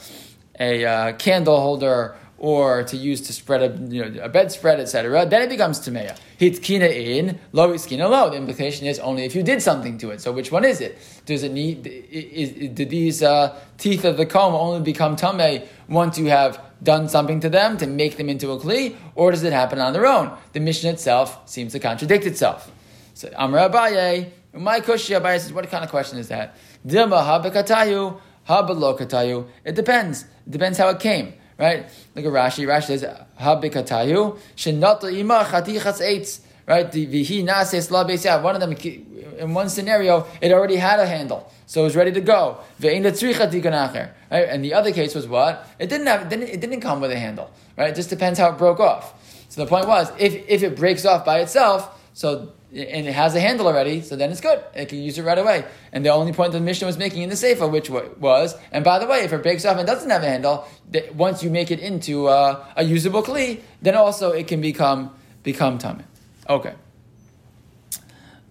a 0.59 0.85
uh, 0.85 1.13
candle 1.13 1.59
holder 1.59 2.15
or 2.39 2.83
to 2.83 2.95
use 2.95 3.19
to 3.19 3.33
spread 3.33 3.61
a, 3.61 3.93
you 3.93 4.03
know, 4.03 4.23
a 4.23 4.29
bedspread, 4.29 4.79
etc., 4.79 5.25
then 5.25 5.41
it 5.41 5.49
becomes 5.49 5.79
tameya. 5.79 6.17
Hitkina 6.39 6.89
in, 6.89 7.37
lo 7.51 7.73
iskina 7.73 8.09
lo. 8.09 8.29
The 8.29 8.37
implication 8.37 8.87
is 8.87 8.97
only 8.99 9.25
if 9.25 9.35
you 9.35 9.43
did 9.43 9.61
something 9.61 9.97
to 9.97 10.11
it. 10.11 10.21
So 10.21 10.31
which 10.31 10.51
one 10.51 10.63
is 10.63 10.79
it? 10.79 10.97
Does 11.25 11.43
it 11.43 11.51
need, 11.51 11.85
is, 11.85 12.51
is, 12.51 12.69
do 12.69 12.85
these 12.85 13.21
uh, 13.21 13.59
teeth 13.77 14.05
of 14.05 14.15
the 14.15 14.25
comb 14.25 14.55
only 14.55 14.79
become 14.81 15.17
tame 15.17 15.63
once 15.89 16.17
you 16.17 16.27
have 16.27 16.61
done 16.81 17.09
something 17.09 17.41
to 17.41 17.49
them 17.49 17.77
to 17.77 17.85
make 17.85 18.15
them 18.15 18.29
into 18.29 18.51
a 18.51 18.59
kli, 18.59 18.95
or 19.15 19.31
does 19.31 19.43
it 19.43 19.51
happen 19.51 19.79
on 19.79 19.91
their 19.91 20.05
own? 20.05 20.35
The 20.53 20.61
mission 20.61 20.89
itself 20.89 21.41
seems 21.45 21.73
to 21.73 21.79
contradict 21.79 22.25
itself. 22.25 22.71
So 23.15 23.29
Amra 23.37 23.69
Abaye, 23.69 24.31
my 24.53 24.79
kushya 24.79 25.19
Abaye 25.19 25.41
says, 25.41 25.51
what 25.51 25.69
kind 25.69 25.83
of 25.83 25.89
question 25.89 26.17
is 26.17 26.29
that? 26.29 26.55
Dilma 26.87 27.21
habakatayu, 27.21 28.17
habalokatayu. 28.47 29.45
It 29.65 29.75
depends. 29.75 30.23
It 30.23 30.51
depends 30.51 30.77
how 30.77 30.87
it 30.87 31.01
came 31.01 31.33
right? 31.59 31.85
Look 32.15 32.25
at 32.25 32.31
Rashi. 32.31 32.65
Rashi 32.65 32.97
says, 32.97 33.05
"Habikatayu 33.39 34.39
shenata 34.55 35.15
ima 35.15 35.43
chatichas 35.43 36.01
eitz." 36.01 36.39
Right, 36.69 36.91
the 36.91 37.07
vihi 37.07 37.43
nases 37.43 37.89
la 37.89 38.03
One 38.43 38.53
of 38.53 38.61
them, 38.61 38.73
in 38.73 39.53
one 39.55 39.69
scenario, 39.69 40.27
it 40.39 40.51
already 40.51 40.75
had 40.75 40.99
a 40.99 41.07
handle, 41.07 41.51
so 41.65 41.81
it 41.81 41.85
was 41.85 41.95
ready 41.95 42.11
to 42.11 42.21
go. 42.21 42.59
Right, 42.79 42.93
and 42.93 44.63
the 44.63 44.75
other 44.75 44.91
case 44.91 45.15
was 45.15 45.27
what? 45.27 45.67
It 45.79 45.89
didn't 45.89 46.05
have. 46.05 46.21
It 46.21 46.29
didn't, 46.29 46.49
it 46.49 46.61
didn't 46.61 46.81
come 46.81 47.01
with 47.01 47.11
a 47.11 47.17
handle. 47.17 47.49
Right, 47.75 47.89
it 47.89 47.95
just 47.95 48.11
depends 48.11 48.37
how 48.37 48.51
it 48.51 48.59
broke 48.59 48.79
off. 48.79 49.15
So 49.49 49.63
the 49.63 49.67
point 49.67 49.87
was, 49.87 50.11
if 50.19 50.47
if 50.47 50.61
it 50.61 50.75
breaks 50.75 51.05
off 51.05 51.25
by 51.25 51.39
itself, 51.39 51.99
so 52.13 52.53
and 52.71 53.07
it 53.07 53.13
has 53.13 53.33
a 53.33 53.39
handle 53.39 53.65
already, 53.65 54.01
so 54.01 54.15
then 54.15 54.31
it's 54.31 54.41
good. 54.41 54.63
It 54.75 54.89
can 54.89 54.99
use 54.99 55.17
it 55.17 55.23
right 55.23 55.37
away. 55.37 55.65
And 55.91 56.05
the 56.05 56.09
only 56.09 56.33
point 56.33 56.51
the 56.51 56.59
Mishnah 56.59 56.85
was 56.85 56.99
making 56.99 57.23
in 57.23 57.29
the 57.29 57.35
Sefer, 57.35 57.67
which 57.67 57.89
was, 57.89 58.55
and 58.71 58.85
by 58.85 58.99
the 58.99 59.07
way, 59.07 59.21
if 59.21 59.33
it 59.33 59.41
breaks 59.41 59.65
off 59.65 59.77
and 59.77 59.87
doesn't 59.87 60.09
have 60.09 60.21
a 60.21 60.27
handle, 60.27 60.67
once 61.15 61.41
you 61.41 61.49
make 61.49 61.71
it 61.71 61.79
into 61.79 62.27
uh, 62.27 62.63
a 62.75 62.83
usable 62.83 63.23
kli, 63.23 63.61
then 63.81 63.95
also 63.95 64.31
it 64.31 64.47
can 64.47 64.61
become 64.61 65.11
become 65.41 65.79
tamid. 65.79 66.03
Okay. 66.47 66.73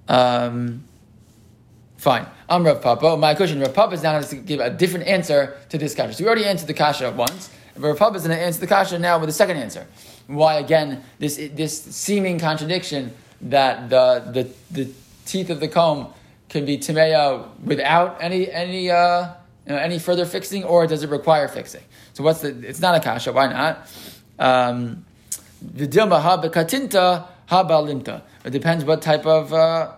Um, 0.08 0.84
fine. 1.96 2.26
I'm 2.48 2.64
Rav 2.64 2.82
Papa. 2.82 3.16
My 3.16 3.34
question, 3.34 3.60
Rav 3.60 3.74
Papa 3.74 3.94
is 3.94 4.02
now 4.02 4.12
going 4.12 4.24
to 4.24 4.36
give 4.36 4.58
a 4.58 4.70
different 4.70 5.06
answer 5.06 5.58
to 5.68 5.78
this 5.78 5.94
kasha. 5.94 6.14
So 6.14 6.24
we 6.24 6.28
already 6.28 6.46
answered 6.46 6.66
the 6.66 6.74
kasha 6.74 7.10
once. 7.12 7.50
Rav 7.76 7.96
Papa 7.96 8.16
is 8.16 8.26
going 8.26 8.36
to 8.36 8.42
answer 8.42 8.58
the 8.58 8.66
kasha 8.66 8.98
now 8.98 9.18
with 9.20 9.28
a 9.28 9.32
second 9.32 9.58
answer. 9.58 9.86
Why 10.26 10.54
again 10.54 11.04
this 11.20 11.36
this 11.36 11.80
seeming 11.80 12.40
contradiction? 12.40 13.12
That 13.40 13.90
the, 13.90 14.20
the, 14.32 14.50
the 14.70 14.92
teeth 15.24 15.50
of 15.50 15.60
the 15.60 15.68
comb 15.68 16.12
can 16.48 16.64
be 16.64 16.78
timeya 16.78 17.46
without 17.62 18.16
any 18.20 18.50
any 18.50 18.90
uh, 18.90 19.28
you 19.66 19.74
know, 19.74 19.78
any 19.78 19.98
further 19.98 20.24
fixing, 20.24 20.64
or 20.64 20.86
does 20.86 21.02
it 21.02 21.10
require 21.10 21.46
fixing? 21.46 21.82
So 22.14 22.24
what's 22.24 22.40
the? 22.40 22.48
It's 22.66 22.80
not 22.80 22.94
a 22.94 23.00
kasha. 23.00 23.32
Why 23.32 23.52
not? 23.52 23.88
Um, 24.38 25.04
Vidilma 25.64 26.20
ha 26.20 26.40
bekatinta 26.40 27.26
ha 27.46 27.64
balimta. 27.64 28.22
It 28.44 28.50
depends 28.50 28.84
what 28.84 29.02
type 29.02 29.26
of. 29.26 29.52
Uh, 29.52 29.92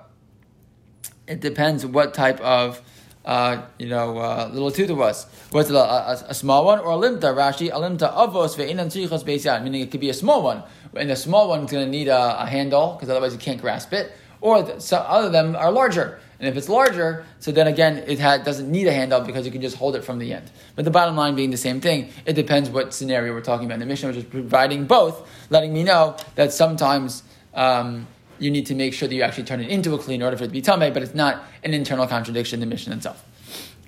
it 1.26 1.40
depends 1.40 1.86
what 1.86 2.14
type 2.14 2.40
of. 2.40 2.82
Uh, 3.22 3.62
you 3.78 3.86
know, 3.86 4.16
uh, 4.16 4.48
little 4.50 4.70
tooth 4.70 4.88
it 4.88 4.94
was. 4.94 5.26
Was 5.52 5.68
it 5.68 5.76
a, 5.76 5.78
a, 5.78 6.24
a, 6.28 6.34
small 6.34 6.64
one 6.64 6.78
or 6.78 6.92
a 6.92 6.96
limta? 6.96 7.34
Rashi, 7.34 7.68
a 7.68 7.72
limta 7.72 8.12
avos 8.12 8.56
ve'inam 8.56 8.86
tzrichos 8.86 9.22
beisyan, 9.24 9.62
meaning 9.62 9.82
it 9.82 9.90
could 9.90 10.00
be 10.00 10.08
a 10.08 10.14
small 10.14 10.42
one. 10.42 10.62
And 10.94 11.10
the 11.10 11.16
small 11.16 11.48
one 11.48 11.64
is 11.64 11.70
going 11.70 11.84
to 11.84 11.90
need 11.90 12.08
a, 12.08 12.42
a 12.42 12.46
handle 12.46 12.94
because 12.94 13.08
otherwise 13.08 13.32
you 13.32 13.38
can't 13.38 13.60
grasp 13.60 13.92
it. 13.92 14.12
Or 14.40 14.62
the, 14.62 14.80
so 14.80 14.96
other 14.98 15.26
of 15.26 15.32
them 15.32 15.54
are 15.54 15.70
larger. 15.70 16.18
And 16.38 16.48
if 16.48 16.56
it's 16.56 16.70
larger, 16.70 17.26
so 17.38 17.52
then 17.52 17.66
again, 17.66 17.98
it 18.06 18.18
ha- 18.18 18.38
doesn't 18.38 18.70
need 18.70 18.86
a 18.86 18.92
handle 18.92 19.20
because 19.20 19.44
you 19.44 19.52
can 19.52 19.60
just 19.60 19.76
hold 19.76 19.94
it 19.94 20.02
from 20.02 20.18
the 20.18 20.32
end. 20.32 20.50
But 20.74 20.86
the 20.86 20.90
bottom 20.90 21.14
line 21.14 21.34
being 21.34 21.50
the 21.50 21.58
same 21.58 21.82
thing, 21.82 22.10
it 22.24 22.32
depends 22.32 22.70
what 22.70 22.94
scenario 22.94 23.34
we're 23.34 23.42
talking 23.42 23.66
about. 23.66 23.74
In 23.74 23.80
the 23.80 23.86
Mishnah, 23.86 24.08
which 24.08 24.16
is 24.16 24.24
providing 24.24 24.86
both, 24.86 25.28
letting 25.50 25.74
me 25.74 25.84
know 25.84 26.16
that 26.36 26.52
sometimes 26.52 27.22
um, 27.52 28.06
you 28.38 28.50
need 28.50 28.64
to 28.66 28.74
make 28.74 28.94
sure 28.94 29.06
that 29.06 29.14
you 29.14 29.22
actually 29.22 29.44
turn 29.44 29.60
it 29.60 29.68
into 29.68 29.94
a 29.94 29.98
kli 29.98 30.14
in 30.14 30.22
order 30.22 30.36
for 30.36 30.44
it 30.44 30.48
to 30.48 30.52
be 30.52 30.62
tamei, 30.62 30.92
but 30.92 31.02
it's 31.02 31.14
not 31.14 31.44
an 31.62 31.74
internal 31.74 32.06
contradiction 32.06 32.62
in 32.62 32.68
the 32.68 32.74
Mishnah 32.74 32.96
itself. 32.96 33.22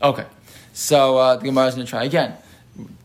Okay, 0.02 0.26
so 0.74 1.16
uh, 1.16 1.36
the 1.36 1.44
Gemara 1.44 1.68
is 1.68 1.74
going 1.74 1.86
to 1.86 1.90
try 1.90 2.04
again. 2.04 2.34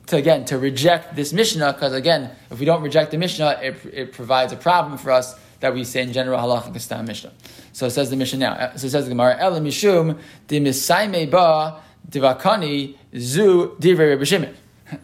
To, 0.08 0.16
again, 0.16 0.46
to 0.46 0.58
reject 0.58 1.16
this 1.16 1.34
Mishnah, 1.34 1.74
because 1.74 1.94
again, 1.94 2.32
if 2.50 2.60
we 2.60 2.66
don't 2.66 2.82
reject 2.82 3.12
the 3.12 3.18
Mishnah, 3.18 3.60
it, 3.62 3.86
it 3.92 4.14
provides 4.14 4.54
a 4.54 4.56
problem 4.56 4.98
for 4.98 5.12
us 5.12 5.38
that 5.60 5.74
we 5.74 5.84
say 5.84 6.02
in 6.02 6.14
general 6.14 6.40
halacha 6.40 6.74
kastam 6.74 7.08
Mishnah. 7.08 7.34
So 7.74 7.88
it 7.88 7.92
says 7.92 8.10
the 8.10 8.16
Mishnah 8.16 8.40
now. 8.40 8.72
So 8.76 8.88
it 8.88 8.92
says 8.92 9.06
the 9.06 9.10
Gemara, 9.10 9.38
Ela 9.38 9.60
Mishum, 9.60 10.20
di 10.48 10.60
Misaime 10.60 11.30
Ba, 11.30 11.82
Divakani, 12.10 12.96
Zu, 13.18 13.76
Divrei 13.80 14.26
Shimon. 14.26 14.56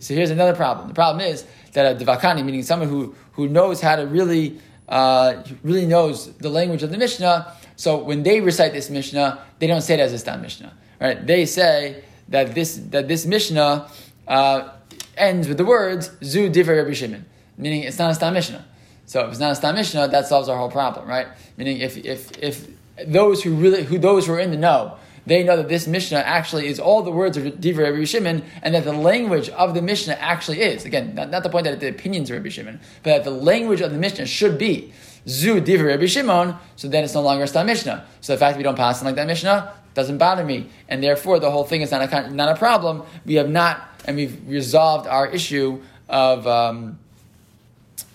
So 0.00 0.14
here's 0.14 0.30
another 0.30 0.54
problem. 0.54 0.88
The 0.88 0.94
problem 0.94 1.24
is 1.24 1.44
that 1.74 2.00
a 2.00 2.04
Divakani, 2.04 2.44
meaning 2.44 2.62
someone 2.62 2.88
who, 2.88 3.14
who 3.32 3.48
knows 3.48 3.80
how 3.80 3.96
to 3.96 4.06
really, 4.06 4.58
uh, 4.88 5.42
really 5.62 5.86
knows 5.86 6.32
the 6.38 6.48
language 6.48 6.82
of 6.82 6.90
the 6.90 6.98
Mishnah, 6.98 7.54
so 7.76 7.98
when 7.98 8.22
they 8.22 8.40
recite 8.40 8.72
this 8.72 8.88
Mishnah, 8.88 9.44
they 9.58 9.66
don't 9.66 9.82
say 9.82 9.94
it 9.94 10.00
as 10.00 10.12
a 10.12 10.18
Stam 10.18 10.40
Mishnah. 10.40 10.72
Right? 11.00 11.24
They 11.24 11.44
say 11.44 12.02
that 12.30 12.54
this, 12.54 12.76
that 12.90 13.06
this 13.06 13.26
Mishnah 13.26 13.90
uh, 14.26 14.70
ends 15.16 15.48
with 15.48 15.58
the 15.58 15.64
words, 15.64 16.10
Zu 16.22 16.50
Divrei 16.50 16.82
Rebbe 16.82 16.94
Shimon, 16.94 17.24
meaning 17.56 17.82
it's 17.82 17.98
not 17.98 18.10
a 18.10 18.14
Stam 18.14 18.34
Mishnah. 18.34 18.64
So 19.06 19.24
if 19.24 19.30
it's 19.30 19.40
not 19.40 19.52
a 19.52 19.54
Stam 19.54 19.74
Mishnah, 19.74 20.08
that 20.08 20.26
solves 20.26 20.48
our 20.48 20.58
whole 20.58 20.70
problem, 20.70 21.08
right? 21.08 21.28
Meaning 21.56 21.78
if, 21.78 21.96
if, 21.96 22.36
if 22.38 22.66
those 23.06 23.42
who 23.42 23.54
really, 23.54 23.84
who 23.84 23.98
those 23.98 24.26
who 24.26 24.32
are 24.34 24.40
in 24.40 24.50
the 24.50 24.56
know, 24.56 24.96
they 25.26 25.42
know 25.42 25.56
that 25.56 25.68
this 25.68 25.86
Mishnah 25.86 26.18
actually 26.18 26.68
is 26.68 26.78
all 26.78 27.02
the 27.02 27.10
words 27.10 27.36
of 27.36 27.44
Divrei 27.44 27.90
Rabbi 27.90 28.04
Shimon, 28.04 28.44
and 28.62 28.74
that 28.74 28.84
the 28.84 28.92
language 28.92 29.48
of 29.50 29.74
the 29.74 29.82
Mishnah 29.82 30.14
actually 30.14 30.60
is. 30.60 30.84
Again, 30.84 31.14
not, 31.14 31.30
not 31.30 31.42
the 31.42 31.50
point 31.50 31.64
that 31.64 31.80
the 31.80 31.88
opinions 31.88 32.30
of 32.30 32.36
Rabbi 32.36 32.48
Shimon, 32.48 32.80
but 33.02 33.10
that 33.10 33.24
the 33.24 33.30
language 33.30 33.80
of 33.80 33.90
the 33.90 33.98
Mishnah 33.98 34.26
should 34.26 34.56
be 34.56 34.92
Zu 35.28 35.60
Divrei 35.60 35.88
Rabbi 35.88 36.06
Shimon, 36.06 36.56
so 36.76 36.88
then 36.88 37.02
it's 37.02 37.14
no 37.14 37.22
longer 37.22 37.44
a 37.44 37.48
Stam 37.48 37.66
Mishnah. 37.66 38.06
So 38.20 38.34
the 38.34 38.38
fact 38.38 38.54
that 38.54 38.58
we 38.58 38.62
don't 38.62 38.76
pass 38.76 39.02
it 39.02 39.04
like 39.04 39.16
that 39.16 39.26
Mishnah 39.26 39.74
doesn't 39.96 40.18
bother 40.18 40.44
me, 40.44 40.68
and 40.88 41.02
therefore 41.02 41.40
the 41.40 41.50
whole 41.50 41.64
thing 41.64 41.80
is 41.80 41.90
not 41.90 42.12
a, 42.12 42.30
not 42.30 42.50
a 42.50 42.56
problem. 42.56 43.02
We 43.24 43.34
have 43.34 43.50
not, 43.50 43.82
and 44.04 44.16
we've 44.16 44.38
resolved 44.46 45.08
our 45.08 45.26
issue 45.26 45.82
of. 46.08 46.46
Um, 46.46 47.00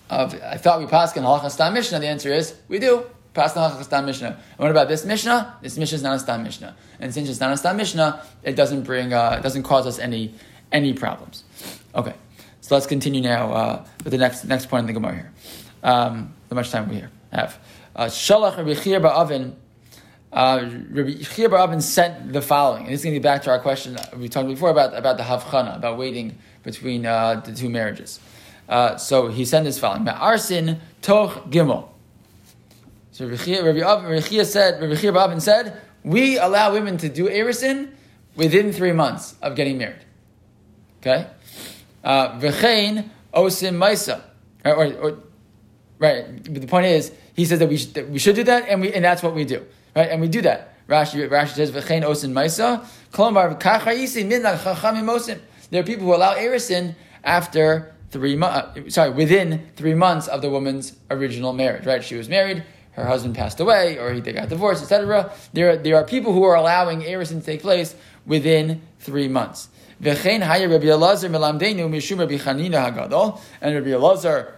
of 0.08 0.34
I 0.42 0.58
thought 0.58 0.78
we 0.78 0.86
pass 0.86 1.16
in 1.16 1.24
halacha 1.24 1.50
stam 1.50 1.74
mishnah. 1.74 1.98
The 1.98 2.06
answer 2.06 2.32
is 2.32 2.54
we 2.68 2.78
do 2.78 3.04
pass 3.34 3.56
in 3.56 3.62
halacha 3.62 3.82
stam 3.82 4.06
mishnah. 4.06 4.28
And 4.28 4.58
what 4.58 4.70
about 4.70 4.88
this 4.88 5.04
mishnah? 5.04 5.56
This 5.62 5.76
mishnah 5.76 5.96
is 5.96 6.02
not 6.02 6.16
a 6.16 6.18
stam 6.18 6.42
mishnah, 6.44 6.76
and 7.00 7.12
since 7.12 7.28
it's 7.28 7.40
not 7.40 7.52
a 7.52 7.56
stam 7.56 7.76
mishnah, 7.76 8.24
it 8.42 8.54
doesn't 8.54 8.82
bring 8.82 9.12
uh, 9.12 9.36
it 9.38 9.42
doesn't 9.42 9.64
cause 9.64 9.86
us 9.86 9.98
any 9.98 10.34
any 10.70 10.92
problems. 10.92 11.44
Okay, 11.94 12.14
so 12.60 12.74
let's 12.74 12.86
continue 12.86 13.22
now 13.22 13.52
uh, 13.52 13.86
with 14.04 14.12
the 14.12 14.18
next 14.18 14.44
next 14.44 14.66
point 14.66 14.82
in 14.82 14.86
the 14.86 14.92
gemara 14.92 15.14
here. 15.14 15.32
Um, 15.82 16.32
how 16.48 16.56
much 16.56 16.70
time 16.70 16.88
we 16.88 16.96
here 16.96 17.10
have? 17.32 17.58
Uh, 17.96 18.04
Shalach 18.06 18.56
Rabbi 18.56 18.74
Chir 18.74 19.00
Ba'avin. 19.02 19.54
Uh, 20.32 20.70
Rabbi 20.90 21.22
Chia 21.22 21.48
bar 21.50 21.58
Avin 21.58 21.82
sent 21.82 22.32
the 22.32 22.40
following, 22.40 22.84
and 22.84 22.92
this 22.92 23.00
is 23.00 23.04
going 23.04 23.12
to 23.12 23.20
get 23.20 23.22
back 23.22 23.42
to 23.42 23.50
our 23.50 23.58
question 23.58 23.98
we 24.16 24.30
talked 24.30 24.48
before 24.48 24.70
about 24.70 24.96
about 24.96 25.18
the 25.18 25.22
havchana, 25.22 25.76
about 25.76 25.98
waiting 25.98 26.38
between 26.62 27.04
uh, 27.04 27.42
the 27.44 27.52
two 27.54 27.68
marriages. 27.68 28.18
Uh, 28.66 28.96
so 28.96 29.28
he 29.28 29.44
sent 29.44 29.66
this 29.66 29.78
following: 29.78 30.06
Arsin 30.06 30.80
toch 31.02 31.50
gimel. 31.50 31.88
So 33.10 33.26
Rabbi 33.26 34.20
Chia 34.20 34.44
said, 34.46 34.80
Rabbi 34.80 34.94
Chia 34.94 35.12
bar 35.12 35.28
Avin 35.28 35.40
said, 35.40 35.78
we 36.02 36.38
allow 36.38 36.72
women 36.72 36.96
to 36.96 37.10
do 37.10 37.28
erisin 37.28 37.90
within 38.34 38.72
three 38.72 38.92
months 38.92 39.34
of 39.42 39.54
getting 39.54 39.76
married. 39.76 40.04
Okay, 41.00 41.26
uh, 42.02 42.38
v'chein 42.38 43.10
osim 43.34 43.76
maisa, 43.76 44.22
right. 44.64 46.42
But 46.42 46.60
the 46.62 46.66
point 46.66 46.86
is, 46.86 47.12
he 47.34 47.44
says 47.44 47.58
that 47.58 47.68
we 47.68 47.76
should, 47.76 47.94
that 47.94 48.08
we 48.08 48.18
should 48.18 48.34
do 48.34 48.44
that, 48.44 48.68
and 48.68 48.80
we 48.80 48.92
and 48.92 49.04
that's 49.04 49.22
what 49.22 49.34
we 49.34 49.44
do, 49.44 49.64
right? 49.94 50.10
And 50.10 50.20
we 50.20 50.28
do 50.28 50.42
that. 50.42 50.72
Rashi, 50.88 51.28
Rashi 51.28 51.54
says 51.54 51.70
v'chein 51.70 52.02
osim 52.02 52.32
maisa. 52.32 52.84
Kolomar 53.12 53.60
kachayisi 53.60 54.26
min 54.26 54.42
chachamim 54.42 55.08
osim. 55.08 55.40
There 55.70 55.80
are 55.80 55.84
people 55.84 56.06
who 56.06 56.14
allow 56.14 56.34
erisin 56.34 56.94
after 57.24 57.94
three 58.10 58.36
months, 58.36 58.78
uh, 58.78 58.90
sorry, 58.90 59.10
within 59.10 59.66
three 59.76 59.94
months 59.94 60.28
of 60.28 60.42
the 60.42 60.50
woman's 60.50 60.94
original 61.10 61.52
marriage, 61.52 61.86
right? 61.86 62.04
She 62.04 62.14
was 62.14 62.28
married, 62.28 62.62
her 62.92 63.06
husband 63.06 63.34
passed 63.34 63.58
away, 63.58 63.98
or 63.98 64.20
they 64.20 64.32
got 64.32 64.50
divorced, 64.50 64.82
etc. 64.82 65.32
There, 65.54 65.76
there 65.78 65.96
are 65.96 66.04
people 66.04 66.32
who 66.34 66.42
are 66.42 66.54
allowing 66.54 67.00
erisin 67.00 67.40
to 67.40 67.46
take 67.46 67.62
place 67.62 67.96
within 68.26 68.82
three 69.00 69.28
months. 69.28 69.68
V'chein 70.02 70.42
haya 70.42 70.68
Rabbi 70.68 70.86
Elazar 70.86 71.30
milamdeinu 71.30 71.88
mishum 71.88 72.18
Rabbi 72.18 72.36
Chanina 72.36 72.92
hagadol, 72.92 73.40
And 73.60 73.74
Rabbi 73.74 73.88
Elazar 73.90 74.52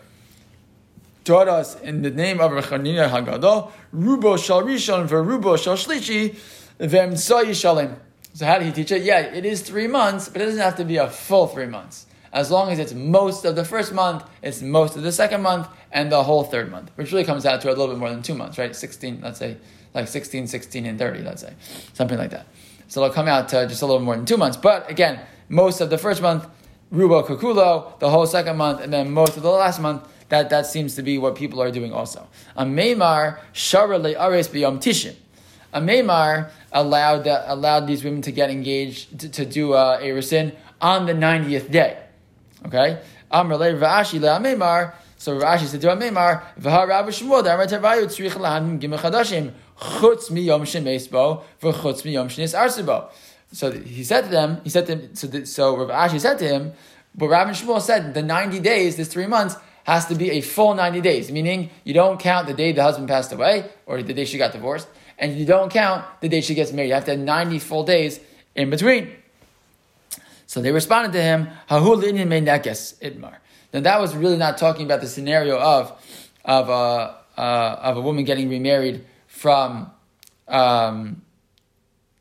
taught 1.24 1.48
us 1.48 1.80
in 1.80 2.02
the 2.02 2.10
name 2.10 2.40
of 2.40 2.52
Rabbi 2.52 2.66
Chanina 2.66 3.08
Hagadol, 3.08 3.72
Rubo 3.94 4.42
Shal 4.42 4.62
Rishon 4.62 5.08
for 5.08 5.58
Shal 5.58 5.76
Shlishi, 5.76 6.36
Shalim. 6.78 7.96
So 8.34 8.46
how 8.46 8.58
did 8.58 8.66
he 8.66 8.72
teach 8.72 8.92
it? 8.92 9.02
Yeah, 9.02 9.20
it 9.20 9.44
is 9.44 9.62
three 9.62 9.86
months, 9.86 10.28
but 10.28 10.42
it 10.42 10.46
doesn't 10.46 10.60
have 10.60 10.76
to 10.76 10.84
be 10.84 10.96
a 10.96 11.08
full 11.08 11.46
three 11.46 11.66
months 11.66 12.06
as 12.34 12.50
long 12.50 12.70
as 12.70 12.80
it's 12.80 12.92
most 12.92 13.44
of 13.44 13.54
the 13.54 13.64
first 13.64 13.92
month, 13.92 14.24
it's 14.42 14.60
most 14.60 14.96
of 14.96 15.02
the 15.04 15.12
second 15.12 15.40
month, 15.40 15.68
and 15.92 16.10
the 16.10 16.24
whole 16.24 16.42
third 16.42 16.70
month, 16.70 16.90
which 16.96 17.12
really 17.12 17.24
comes 17.24 17.46
out 17.46 17.60
to 17.60 17.68
a 17.68 17.70
little 17.70 17.86
bit 17.86 17.96
more 17.96 18.10
than 18.10 18.22
two 18.22 18.34
months, 18.34 18.58
right? 18.58 18.74
16, 18.74 19.20
let's 19.22 19.38
say, 19.38 19.56
like 19.94 20.08
16, 20.08 20.48
16, 20.48 20.84
and 20.84 20.98
30, 20.98 21.20
let's 21.20 21.42
say, 21.42 21.54
something 21.92 22.18
like 22.18 22.30
that. 22.30 22.46
So 22.88 23.02
it'll 23.02 23.14
come 23.14 23.28
out 23.28 23.48
to 23.50 23.68
just 23.68 23.82
a 23.82 23.86
little 23.86 24.02
more 24.02 24.16
than 24.16 24.26
two 24.26 24.36
months. 24.36 24.56
But 24.56 24.90
again, 24.90 25.20
most 25.48 25.80
of 25.80 25.90
the 25.90 25.96
first 25.96 26.20
month, 26.20 26.46
Rubo 26.94 27.26
Kukulo, 27.26 27.98
the 27.98 28.08
whole 28.08 28.26
second 28.26 28.56
month, 28.56 28.80
and 28.80 28.92
then 28.92 29.10
most 29.10 29.36
of 29.36 29.42
the 29.42 29.50
last 29.50 29.80
month, 29.80 30.06
that, 30.28 30.48
that 30.50 30.64
seems 30.66 30.94
to 30.94 31.02
be 31.02 31.18
what 31.18 31.34
people 31.34 31.60
are 31.60 31.70
doing 31.70 31.92
also. 31.92 32.26
Amemar 32.56 33.40
Shara 33.52 34.18
Ares 34.18 34.48
Biyom 34.48 34.78
Tishim. 34.78 35.14
Amemar 35.74 36.50
allowed, 36.72 37.26
allowed 37.26 37.86
these 37.88 38.04
women 38.04 38.22
to 38.22 38.30
get 38.30 38.48
engaged, 38.48 39.18
to, 39.18 39.28
to 39.28 39.44
do 39.44 39.72
uh, 39.72 39.98
a 40.00 40.12
resin 40.12 40.52
on 40.80 41.06
the 41.06 41.12
90th 41.12 41.70
day. 41.70 41.98
Okay? 42.66 43.02
Amr 43.30 43.56
le 43.56 43.76
Rav 43.76 44.04
Ashi 44.04 44.20
le 44.20 44.28
Amemar. 44.28 44.94
So 45.18 45.34
Rav 45.34 45.58
Ashi 45.58 45.66
said 45.66 45.80
to 45.80 45.88
Amemar, 45.88 46.42
V'ha 46.60 46.86
Rabbi 46.86 47.08
Shmuel, 47.08 47.40
Amar 47.40 47.66
Tavayu 47.66 48.04
tzrich 48.04 48.32
lahanim 48.32 48.80
gimel 48.80 48.98
chadashim, 48.98 49.52
chutz 49.76 50.30
mi 50.30 50.42
yom 50.42 50.62
shemeisbo, 50.62 51.42
v'chutz 51.60 52.04
mi 52.04 52.12
yom 52.12 52.28
shenis 52.28 52.56
arsibo. 52.56 53.10
So 53.54 53.70
he 53.70 54.02
said 54.02 54.24
to 54.24 54.30
them, 54.30 54.60
he 54.64 54.70
said 54.70 54.86
to 54.86 54.96
him, 54.96 55.14
so, 55.14 55.26
the, 55.28 55.46
so 55.46 55.76
Rav 55.76 56.10
Ashi 56.10 56.20
said 56.20 56.38
to 56.40 56.48
him, 56.48 56.72
but 57.14 57.28
Rabbi 57.28 57.52
Shmuel 57.52 57.80
said 57.80 58.12
the 58.12 58.22
90 58.22 58.58
days, 58.58 58.96
this 58.96 59.06
three 59.06 59.28
months, 59.28 59.56
has 59.84 60.06
to 60.06 60.16
be 60.16 60.32
a 60.32 60.40
full 60.40 60.74
90 60.74 61.00
days, 61.00 61.30
meaning 61.30 61.70
you 61.84 61.94
don't 61.94 62.18
count 62.18 62.48
the 62.48 62.54
day 62.54 62.72
the 62.72 62.82
husband 62.82 63.06
passed 63.06 63.32
away 63.32 63.70
or 63.86 64.02
the 64.02 64.12
day 64.12 64.24
she 64.24 64.38
got 64.38 64.52
divorced, 64.52 64.88
and 65.18 65.38
you 65.38 65.46
don't 65.46 65.70
count 65.70 66.04
the 66.20 66.28
day 66.28 66.40
she 66.40 66.54
gets 66.54 66.72
married. 66.72 66.88
You 66.88 66.94
have 66.94 67.04
to 67.04 67.12
have 67.12 67.20
90 67.20 67.60
full 67.60 67.84
days 67.84 68.18
in 68.56 68.70
between. 68.70 69.12
So 70.46 70.60
they 70.60 70.72
responded 70.72 71.12
to 71.12 71.22
him, 71.22 71.48
Hahul 71.70 72.02
nekes 72.02 72.98
idmar. 73.00 73.36
Then 73.70 73.84
that 73.84 74.00
was 74.00 74.16
really 74.16 74.36
not 74.36 74.58
talking 74.58 74.86
about 74.86 75.00
the 75.00 75.08
scenario 75.08 75.58
of 75.58 75.92
of 76.44 76.68
a 76.68 76.72
uh, 76.72 77.16
uh, 77.36 77.80
of 77.82 77.96
a 77.96 78.00
woman 78.00 78.24
getting 78.24 78.48
remarried 78.48 79.04
from 79.26 79.90
um, 80.46 81.22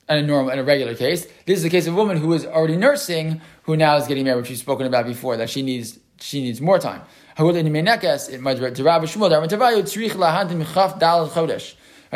in 0.10 0.18
a 0.18 0.22
normal 0.22 0.52
in 0.52 0.60
a 0.60 0.64
regular 0.64 0.96
case. 0.96 1.26
This 1.46 1.58
is 1.58 1.64
the 1.64 1.70
case 1.70 1.88
of 1.88 1.94
a 1.94 1.98
woman 1.98 2.18
who 2.18 2.34
is 2.34 2.46
already 2.46 2.76
nursing, 2.76 3.42
who 3.64 3.78
now 3.78 3.96
is 3.96 4.08
getting 4.08 4.26
married, 4.26 4.42
which 4.42 4.50
we've 4.50 4.58
spoken 4.58 4.86
about 4.86 5.06
before, 5.06 5.38
that 5.38 5.50
she 5.50 5.62
needs 5.62 6.00
she 6.20 6.42
needs 6.42 6.60
more 6.62 6.80
time. 6.80 7.02
Right, 7.38 7.54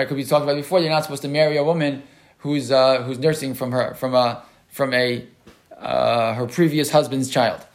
could 0.07 0.15
we 0.15 0.23
talked 0.23 0.43
about 0.43 0.55
before? 0.55 0.79
You're 0.79 0.91
not 0.91 1.03
supposed 1.03 1.23
to 1.23 1.27
marry 1.27 1.57
a 1.57 1.63
woman 1.63 2.03
who's 2.39 2.71
uh, 2.71 3.03
who's 3.03 3.19
nursing 3.19 3.53
from 3.53 3.71
her 3.71 3.93
from 3.95 4.13
a 4.13 4.43
from 4.67 4.93
a 4.93 5.25
uh, 5.77 6.33
her 6.33 6.47
previous 6.47 6.91
husband's 6.91 7.29
child. 7.29 7.65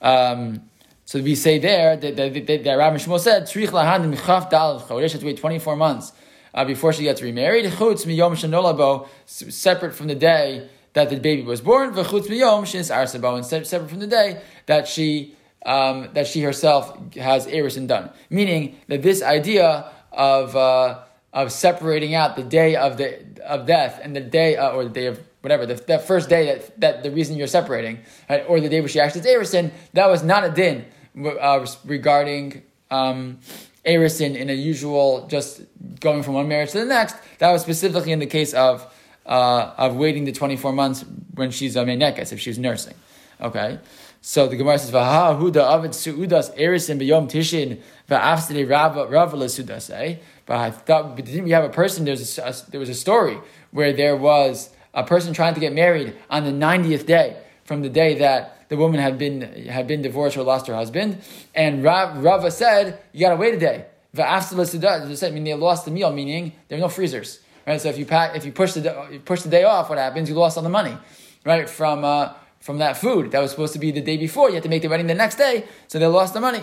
Um, 0.00 0.62
so 1.06 1.20
we 1.20 1.34
say 1.34 1.58
there 1.58 1.96
that, 1.96 2.16
that, 2.16 2.46
that, 2.46 2.74
Rabbi 2.74 2.96
Shmuel 2.96 3.20
said, 3.20 3.44
Tzrich 3.44 3.68
lahan 3.68 4.50
dal 4.50 4.80
chodesh, 4.80 5.12
has 5.12 5.20
to 5.20 5.26
wait 5.26 5.36
24 5.36 5.76
months 5.76 6.12
uh, 6.54 6.64
before 6.64 6.92
she 6.92 7.02
gets 7.02 7.20
remarried. 7.20 7.66
Chutz 7.66 8.06
miyom 8.06 8.32
shenolabo, 8.32 9.08
separate 9.26 9.94
from 9.94 10.06
the 10.06 10.14
day 10.14 10.68
that 10.94 11.10
the 11.10 11.16
baby 11.16 11.42
was 11.42 11.60
born, 11.60 11.92
v'chutz 11.92 12.28
miyom 12.28 12.62
shenis 12.62 12.94
arsabo, 12.94 13.36
and 13.36 13.44
separate 13.44 13.90
from 13.90 13.98
the 13.98 14.06
day 14.06 14.40
that 14.66 14.88
she 14.88 15.34
um, 15.66 16.10
that 16.12 16.26
she 16.26 16.42
herself 16.42 17.14
has 17.14 17.46
erisin 17.46 17.86
done. 17.86 18.10
Meaning 18.30 18.78
that 18.88 19.02
this 19.02 19.22
idea 19.22 19.90
of 20.12 20.54
uh, 20.54 21.00
of 21.32 21.50
separating 21.50 22.14
out 22.14 22.36
the 22.36 22.44
day 22.44 22.76
of 22.76 22.96
the 22.96 23.24
of 23.44 23.66
death 23.66 24.00
and 24.02 24.14
the 24.14 24.20
day 24.20 24.56
uh, 24.56 24.70
or 24.70 24.84
the 24.84 24.90
day 24.90 25.06
of 25.06 25.20
whatever 25.40 25.66
the, 25.66 25.98
first 25.98 26.30
day 26.30 26.46
that, 26.46 26.80
that 26.80 27.02
the 27.02 27.10
reason 27.10 27.36
you're 27.36 27.46
separating 27.46 27.98
right, 28.30 28.44
or 28.48 28.60
the 28.60 28.68
day 28.68 28.80
where 28.80 28.88
she 28.88 28.98
actually 28.98 29.20
has 29.20 29.30
erisin, 29.30 29.72
that 29.92 30.08
was 30.08 30.22
not 30.22 30.44
a 30.44 30.50
din 30.50 30.86
uh, 31.26 31.66
regarding. 31.84 32.62
Um, 32.90 33.40
Erisin 33.86 34.34
in 34.34 34.50
a 34.50 34.54
usual 34.54 35.26
just 35.28 35.62
going 36.00 36.22
from 36.22 36.34
one 36.34 36.48
marriage 36.48 36.72
to 36.72 36.78
the 36.78 36.86
next. 36.86 37.16
That 37.38 37.50
was 37.52 37.62
specifically 37.62 38.12
in 38.12 38.18
the 38.18 38.26
case 38.26 38.54
of 38.54 38.92
uh, 39.26 39.74
of 39.78 39.96
waiting 39.96 40.24
the 40.24 40.32
24 40.32 40.72
months 40.72 41.04
when 41.34 41.50
she's 41.50 41.76
a 41.76 41.84
menekes, 41.84 42.32
if 42.32 42.40
she's 42.40 42.58
nursing. 42.58 42.94
Okay? 43.40 43.78
So 44.20 44.46
the 44.46 44.56
Gemara 44.56 44.78
says, 44.78 44.90
Vaha 44.90 45.38
huda 45.38 45.62
avid 45.62 45.90
suudas 45.90 46.56
erisin 46.56 46.98
b'yom 46.98 47.30
tishin 47.30 47.80
va'afside 48.08 48.68
rava 48.68 49.06
sudas. 49.46 49.92
Eh? 49.94 50.16
But 50.46 50.56
I 50.56 50.70
thought, 50.70 51.16
but 51.16 51.24
didn't 51.24 51.44
we 51.44 51.50
have 51.50 51.64
a 51.64 51.68
person? 51.68 52.04
there's 52.04 52.38
a, 52.38 52.54
there 52.70 52.80
was 52.80 52.88
a 52.88 52.94
story 52.94 53.38
where 53.70 53.92
there 53.92 54.16
was 54.16 54.70
a 54.92 55.04
person 55.04 55.34
trying 55.34 55.54
to 55.54 55.60
get 55.60 55.72
married 55.72 56.16
on 56.30 56.44
the 56.44 56.52
90th 56.52 57.06
day 57.06 57.36
from 57.64 57.82
the 57.82 57.88
day 57.88 58.18
that 58.18 58.63
the 58.74 58.80
woman 58.80 59.00
had 59.00 59.16
been 59.18 59.42
had 59.68 59.86
been 59.86 60.02
divorced 60.02 60.36
or 60.36 60.42
lost 60.42 60.66
her 60.66 60.74
husband, 60.74 61.18
and 61.54 61.82
Rav, 61.84 62.22
Rava 62.22 62.50
said, 62.50 62.98
"You 63.12 63.20
got 63.20 63.30
to 63.30 63.36
wait 63.36 63.54
a 63.54 63.58
day." 63.58 63.86
I 64.16 65.30
mean, 65.30 65.44
they 65.44 65.54
lost 65.54 65.84
the 65.84 65.90
meal, 65.90 66.12
meaning 66.12 66.52
there 66.68 66.78
are 66.78 66.80
no 66.80 66.88
freezers. 66.88 67.40
Right, 67.66 67.80
so 67.80 67.88
if 67.88 67.98
you 67.98 68.04
pack, 68.04 68.36
if 68.36 68.44
you 68.44 68.52
push 68.52 68.72
the 68.74 68.82
you 69.12 69.20
push 69.20 69.42
the 69.42 69.48
day 69.48 69.64
off, 69.64 69.88
what 69.88 69.98
happens? 69.98 70.28
You 70.28 70.34
lost 70.34 70.56
all 70.58 70.62
the 70.62 70.68
money, 70.68 70.96
right? 71.44 71.68
From 71.68 72.04
uh, 72.04 72.34
from 72.60 72.78
that 72.78 72.96
food 72.96 73.30
that 73.30 73.40
was 73.40 73.50
supposed 73.52 73.72
to 73.72 73.78
be 73.78 73.90
the 73.90 74.02
day 74.02 74.16
before. 74.16 74.48
You 74.48 74.56
had 74.56 74.64
to 74.64 74.68
make 74.68 74.82
the 74.82 74.88
wedding 74.88 75.06
the 75.06 75.14
next 75.14 75.36
day, 75.36 75.64
so 75.88 75.98
they 75.98 76.06
lost 76.06 76.34
the 76.34 76.40
money. 76.40 76.62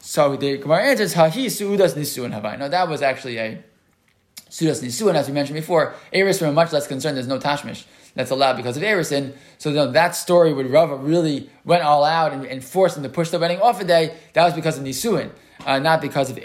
So 0.00 0.36
the 0.36 0.58
Gemara 0.58 0.82
answers, 0.90 1.14
"Hahi 1.14 1.46
suudas 1.46 1.94
nisuin 1.94 2.32
havai." 2.38 2.58
No, 2.58 2.68
that 2.68 2.88
was 2.88 3.00
actually 3.00 3.38
a 3.38 3.62
suudas 4.50 4.82
nisuin, 4.82 5.14
as 5.14 5.28
we 5.28 5.34
mentioned 5.34 5.56
before. 5.56 5.94
Eris, 6.12 6.38
from 6.40 6.54
much 6.54 6.72
less 6.72 6.86
concern, 6.88 7.14
there's 7.14 7.28
no 7.28 7.38
tashmish 7.38 7.84
that's 8.14 8.30
allowed 8.30 8.56
because 8.56 8.76
of 8.76 8.82
Erisin. 8.82 9.34
So 9.58 9.70
you 9.70 9.76
know, 9.76 9.90
that 9.92 10.16
story 10.16 10.52
with 10.52 10.70
Rava 10.70 10.96
really 10.96 11.48
went 11.64 11.82
all 11.82 12.04
out 12.04 12.32
and, 12.32 12.44
and, 12.44 12.64
forced 12.64 12.96
him 12.96 13.02
to 13.02 13.08
push 13.08 13.30
the 13.30 13.38
wedding 13.38 13.60
off 13.60 13.80
a 13.80 13.84
day. 13.84 14.16
That 14.32 14.44
was 14.44 14.54
because 14.54 14.78
of 14.78 14.84
nisuin, 14.84 15.30
uh, 15.64 15.78
not 15.78 16.00
because 16.00 16.30
of 16.30 16.36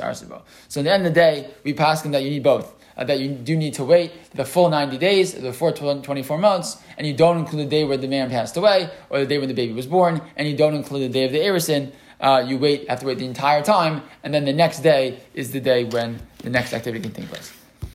arsibo. 0.00 0.42
So 0.68 0.80
at 0.80 0.84
the 0.84 0.92
end 0.92 1.06
of 1.06 1.14
the 1.14 1.20
day, 1.20 1.50
we 1.64 1.72
pass 1.72 2.04
him 2.04 2.12
that 2.12 2.22
you 2.22 2.30
need 2.30 2.42
both. 2.42 2.74
Uh, 2.98 3.04
that 3.04 3.20
you 3.20 3.28
do 3.28 3.56
need 3.56 3.74
to 3.74 3.84
wait 3.84 4.10
the 4.34 4.44
full 4.44 4.68
90 4.68 4.98
days, 4.98 5.32
the 5.32 5.52
full 5.52 5.72
24 5.72 6.36
months, 6.36 6.82
and 6.96 7.06
you 7.06 7.14
don't 7.14 7.38
include 7.38 7.66
the 7.66 7.70
day 7.70 7.84
where 7.84 7.96
the 7.96 8.08
man 8.08 8.28
passed 8.28 8.56
away, 8.56 8.90
or 9.08 9.20
the 9.20 9.26
day 9.26 9.38
when 9.38 9.46
the 9.46 9.54
baby 9.54 9.72
was 9.72 9.86
born, 9.86 10.20
and 10.36 10.48
you 10.48 10.56
don't 10.56 10.74
include 10.74 11.02
the 11.02 11.12
day 11.12 11.24
of 11.24 11.30
the 11.30 11.38
Erisin. 11.38 11.92
Uh, 12.20 12.44
you 12.44 12.58
wait, 12.58 12.88
have 12.90 12.98
to 12.98 13.06
wait 13.06 13.18
the 13.18 13.24
entire 13.24 13.62
time, 13.62 14.02
and 14.24 14.34
then 14.34 14.44
the 14.44 14.52
next 14.52 14.80
day 14.80 15.20
is 15.32 15.52
the 15.52 15.60
day 15.60 15.84
when 15.84 16.20
the 16.38 16.50
next 16.50 16.74
activity 16.74 17.00
can 17.00 17.12
take 17.12 17.28
place. 17.28 17.57